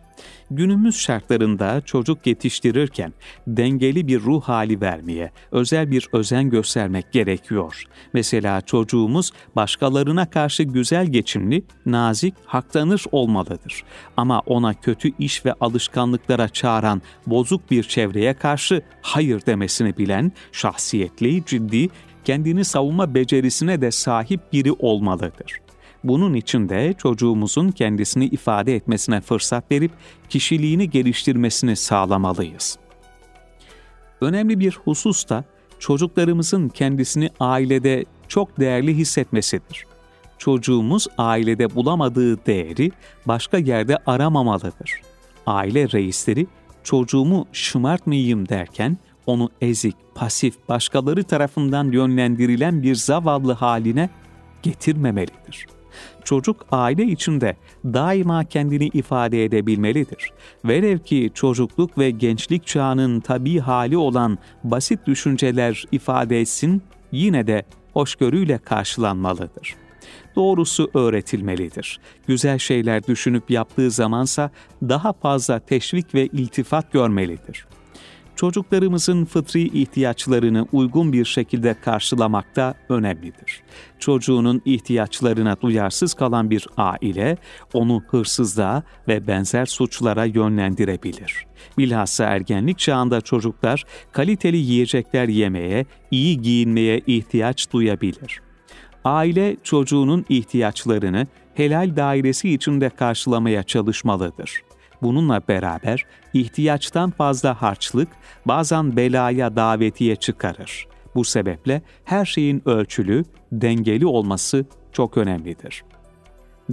Günümüz 0.52 0.96
şartlarında 0.96 1.82
çocuk 1.82 2.28
yetiştirirken 2.28 3.14
dengeli 3.48 4.08
bir 4.08 4.20
ruh 4.20 4.42
hali 4.42 4.82
vermeye, 4.82 5.32
özel 5.52 5.92
bir 5.92 6.08
özen 6.14 6.50
göstermek 6.50 7.12
gerekiyor. 7.12 7.84
Mesela 8.14 8.62
çocuğumuz 8.62 9.32
başkalarına 9.56 10.30
karşı 10.30 10.64
güzel 10.64 11.08
geçimli, 11.08 11.64
nazik, 11.86 12.34
haktanır 12.46 13.04
olmalıdır. 13.12 13.84
Ama 14.18 14.40
ona 14.40 14.74
kötü 14.74 15.12
iş 15.20 15.46
ve 15.46 15.54
alışkanlıklara 15.54 16.50
çağıran 16.50 17.02
bozuk 17.28 17.72
bir 17.72 17.84
çevreye 17.84 18.34
karşı 18.34 18.82
hayır 19.02 19.46
demesini 19.46 19.98
bilen, 19.98 20.32
şahsiyetli, 20.52 21.46
ciddi, 21.46 21.90
kendini 22.26 22.66
savunma 22.66 23.14
becerisine 23.14 23.82
de 23.82 23.92
sahip 23.92 24.54
biri 24.54 24.72
olmalıdır. 24.72 25.67
Bunun 26.08 26.34
için 26.34 26.70
de 26.70 26.94
çocuğumuzun 26.98 27.72
kendisini 27.72 28.26
ifade 28.26 28.76
etmesine 28.76 29.22
fırsat 29.22 29.72
verip 29.72 29.92
kişiliğini 30.30 30.90
geliştirmesini 30.90 31.76
sağlamalıyız. 31.76 32.78
Önemli 34.22 34.60
bir 34.60 34.80
husus 34.84 35.30
da 35.30 35.44
çocuklarımızın 35.80 36.70
kendisini 36.70 37.30
ailede 37.40 38.06
çok 38.28 38.60
değerli 38.60 38.98
hissetmesidir. 38.98 39.86
Çocuğumuz 40.38 41.08
ailede 41.18 41.76
bulamadığı 41.76 42.46
değeri 42.46 42.92
başka 43.26 43.58
yerde 43.58 43.98
aramamalıdır. 44.06 45.02
aile 45.46 45.92
reisleri 45.92 46.48
çocuğumu 46.84 47.48
şımartmayayım 47.52 48.50
derken 48.50 48.98
onu 49.26 49.50
ezik, 49.62 49.96
pasif, 50.16 50.56
başkaları 50.70 51.24
tarafından 51.24 51.92
yönlendirilen 51.92 52.84
bir 52.84 52.96
zavallı 52.96 53.54
haline 53.54 54.10
getirmemelidir. 54.64 55.77
Çocuk 56.24 56.66
aile 56.72 57.04
içinde 57.04 57.56
daima 57.86 58.44
kendini 58.44 58.88
ifade 58.88 59.46
edebilmelidir. 59.46 60.32
Velev 60.66 61.00
ki 61.00 61.32
çocukluk 61.34 61.98
ve 61.98 62.10
gençlik 62.10 62.68
çağının 62.68 63.20
tabi 63.20 63.60
hali 63.60 63.98
olan 63.98 64.38
basit 64.64 65.00
düşünceler 65.08 65.86
ifade 65.92 66.42
etsin, 66.42 66.82
yine 67.12 67.48
de 67.48 67.64
hoşgörüyle 67.94 68.58
karşılanmalıdır. 68.58 69.76
Doğrusu 70.36 70.90
öğretilmelidir. 70.94 72.00
Güzel 72.28 72.58
şeyler 72.58 73.08
düşünüp 73.08 73.52
yaptığı 73.52 73.92
zamansa 73.92 74.52
daha 74.82 75.14
fazla 75.14 75.60
teşvik 75.60 76.16
ve 76.16 76.26
iltifat 76.26 76.92
görmelidir 76.92 77.66
çocuklarımızın 78.38 79.26
fıtri 79.26 79.64
ihtiyaçlarını 79.82 80.68
uygun 80.72 81.14
bir 81.14 81.26
şekilde 81.26 81.74
karşılamak 81.82 82.56
da 82.56 82.76
önemlidir. 82.90 83.62
Çocuğunun 84.00 84.62
ihtiyaçlarına 84.66 85.62
duyarsız 85.62 86.14
kalan 86.14 86.50
bir 86.50 86.68
aile 86.78 87.38
onu 87.74 88.04
hırsızlığa 88.08 88.84
ve 89.08 89.28
benzer 89.28 89.66
suçlara 89.66 90.26
yönlendirebilir. 90.26 91.46
Bilhassa 91.78 92.26
ergenlik 92.26 92.80
çağında 92.80 93.22
çocuklar 93.22 93.84
kaliteli 94.12 94.58
yiyecekler 94.58 95.28
yemeye, 95.28 95.86
iyi 96.12 96.42
giyinmeye 96.42 97.02
ihtiyaç 97.08 97.72
duyabilir. 97.72 98.42
Aile 99.04 99.58
çocuğunun 99.64 100.26
ihtiyaçlarını 100.30 101.28
helal 101.56 101.96
dairesi 101.96 102.54
içinde 102.54 102.90
karşılamaya 102.90 103.64
çalışmalıdır. 103.64 104.67
Bununla 105.02 105.42
beraber 105.48 106.06
ihtiyaçtan 106.34 107.12
fazla 107.12 107.62
harçlık 107.62 108.10
bazen 108.46 108.96
belaya 108.96 109.56
davetiye 109.56 110.16
çıkarır. 110.16 110.88
Bu 111.16 111.24
sebeple 111.24 111.82
her 112.04 112.26
şeyin 112.26 112.62
ölçülü, 112.66 113.26
dengeli 113.52 114.06
olması 114.06 114.66
çok 114.92 115.18
önemlidir. 115.18 115.84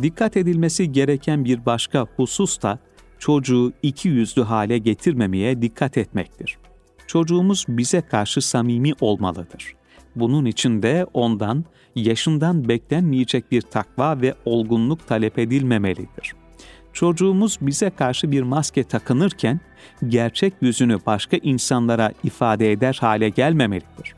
Dikkat 0.02 0.36
edilmesi 0.36 0.92
gereken 0.92 1.44
bir 1.44 1.66
başka 1.66 2.06
husus 2.16 2.62
da 2.62 2.78
çocuğu 3.18 3.72
iki 3.82 4.08
yüzlü 4.08 4.42
hale 4.42 4.78
getirmemeye 4.78 5.62
dikkat 5.62 5.98
etmektir. 5.98 6.58
Çocuğumuz 7.06 7.64
bize 7.68 8.00
karşı 8.00 8.42
samimi 8.42 8.92
olmalıdır. 9.00 9.74
Bunun 10.16 10.44
için 10.44 10.82
de 10.82 11.06
ondan, 11.14 11.64
yaşından 11.96 12.68
beklenmeyecek 12.68 13.50
bir 13.52 13.62
takva 13.62 14.20
ve 14.20 14.34
olgunluk 14.44 15.06
talep 15.06 15.38
edilmemelidir.'' 15.38 16.43
Çocuğumuz 16.94 17.58
bize 17.60 17.90
karşı 17.90 18.30
bir 18.30 18.42
maske 18.42 18.84
takınırken 18.84 19.60
gerçek 20.08 20.54
yüzünü 20.60 20.98
başka 21.06 21.36
insanlara 21.36 22.12
ifade 22.24 22.72
eder 22.72 22.98
hale 23.00 23.28
gelmemelidir. 23.28 24.14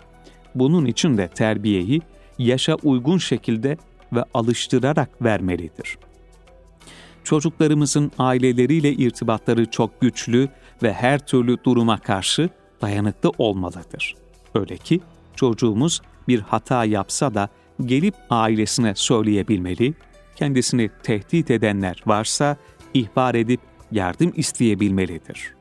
Bunun 0.54 0.86
için 0.86 1.18
de 1.18 1.28
terbiyeyi 1.28 2.02
yaşa 2.38 2.74
uygun 2.74 3.18
şekilde 3.18 3.76
ve 4.12 4.24
alıştırarak 4.34 5.22
vermelidir. 5.22 5.98
Çocuklarımızın 7.24 8.12
aileleriyle 8.18 8.92
irtibatları 8.92 9.70
çok 9.70 10.00
güçlü 10.00 10.48
ve 10.82 10.92
her 10.92 11.26
türlü 11.26 11.56
duruma 11.64 11.98
karşı 11.98 12.50
dayanıklı 12.82 13.32
olmalıdır. 13.38 14.14
Öyle 14.54 14.76
ki 14.76 15.00
çocuğumuz 15.36 16.00
bir 16.28 16.40
hata 16.40 16.84
yapsa 16.84 17.34
da 17.34 17.48
gelip 17.86 18.14
ailesine 18.30 18.94
söyleyebilmeli 18.94 19.94
kendisini 20.36 20.90
tehdit 21.02 21.50
edenler 21.50 22.02
varsa 22.06 22.56
ihbar 22.94 23.34
edip 23.34 23.60
yardım 23.92 24.32
isteyebilmelidir. 24.36 25.54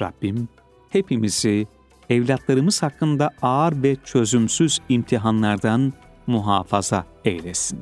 Rabbim 0.00 0.48
hepimizi 0.90 1.66
evlatlarımız 2.10 2.82
hakkında 2.82 3.30
ağır 3.42 3.82
ve 3.82 3.96
çözümsüz 4.04 4.80
imtihanlardan 4.88 5.92
muhafaza 6.26 7.06
eylesin. 7.24 7.78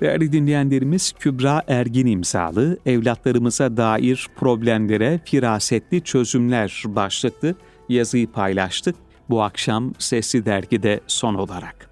Değerli 0.00 0.32
dinleyenlerimiz 0.32 1.12
Kübra 1.12 1.62
Ergin 1.68 2.06
imzalı 2.06 2.78
Evlatlarımıza 2.86 3.76
Dair 3.76 4.26
Problemlere 4.36 5.20
Firasetli 5.24 6.00
Çözümler 6.00 6.82
başlıklı 6.86 7.54
yazıyı 7.88 8.32
paylaştık 8.32 8.96
bu 9.30 9.42
akşam 9.42 9.92
Sesli 9.98 10.46
Dergi'de 10.46 11.00
son 11.06 11.34
olarak. 11.34 11.90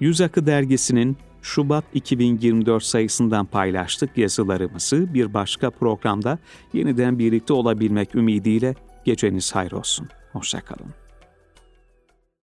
Yüz 0.00 0.20
Akı 0.20 0.46
Dergisi'nin 0.46 1.16
Şubat 1.42 1.84
2024 1.94 2.82
sayısından 2.82 3.46
paylaştık 3.46 4.18
yazılarımızı. 4.18 5.14
Bir 5.14 5.34
başka 5.34 5.70
programda 5.70 6.38
yeniden 6.72 7.18
birlikte 7.18 7.52
olabilmek 7.52 8.14
ümidiyle 8.14 8.74
geceniz 9.04 9.54
hayır 9.54 9.72
olsun. 9.72 10.08
Hoşçakalın. 10.32 10.99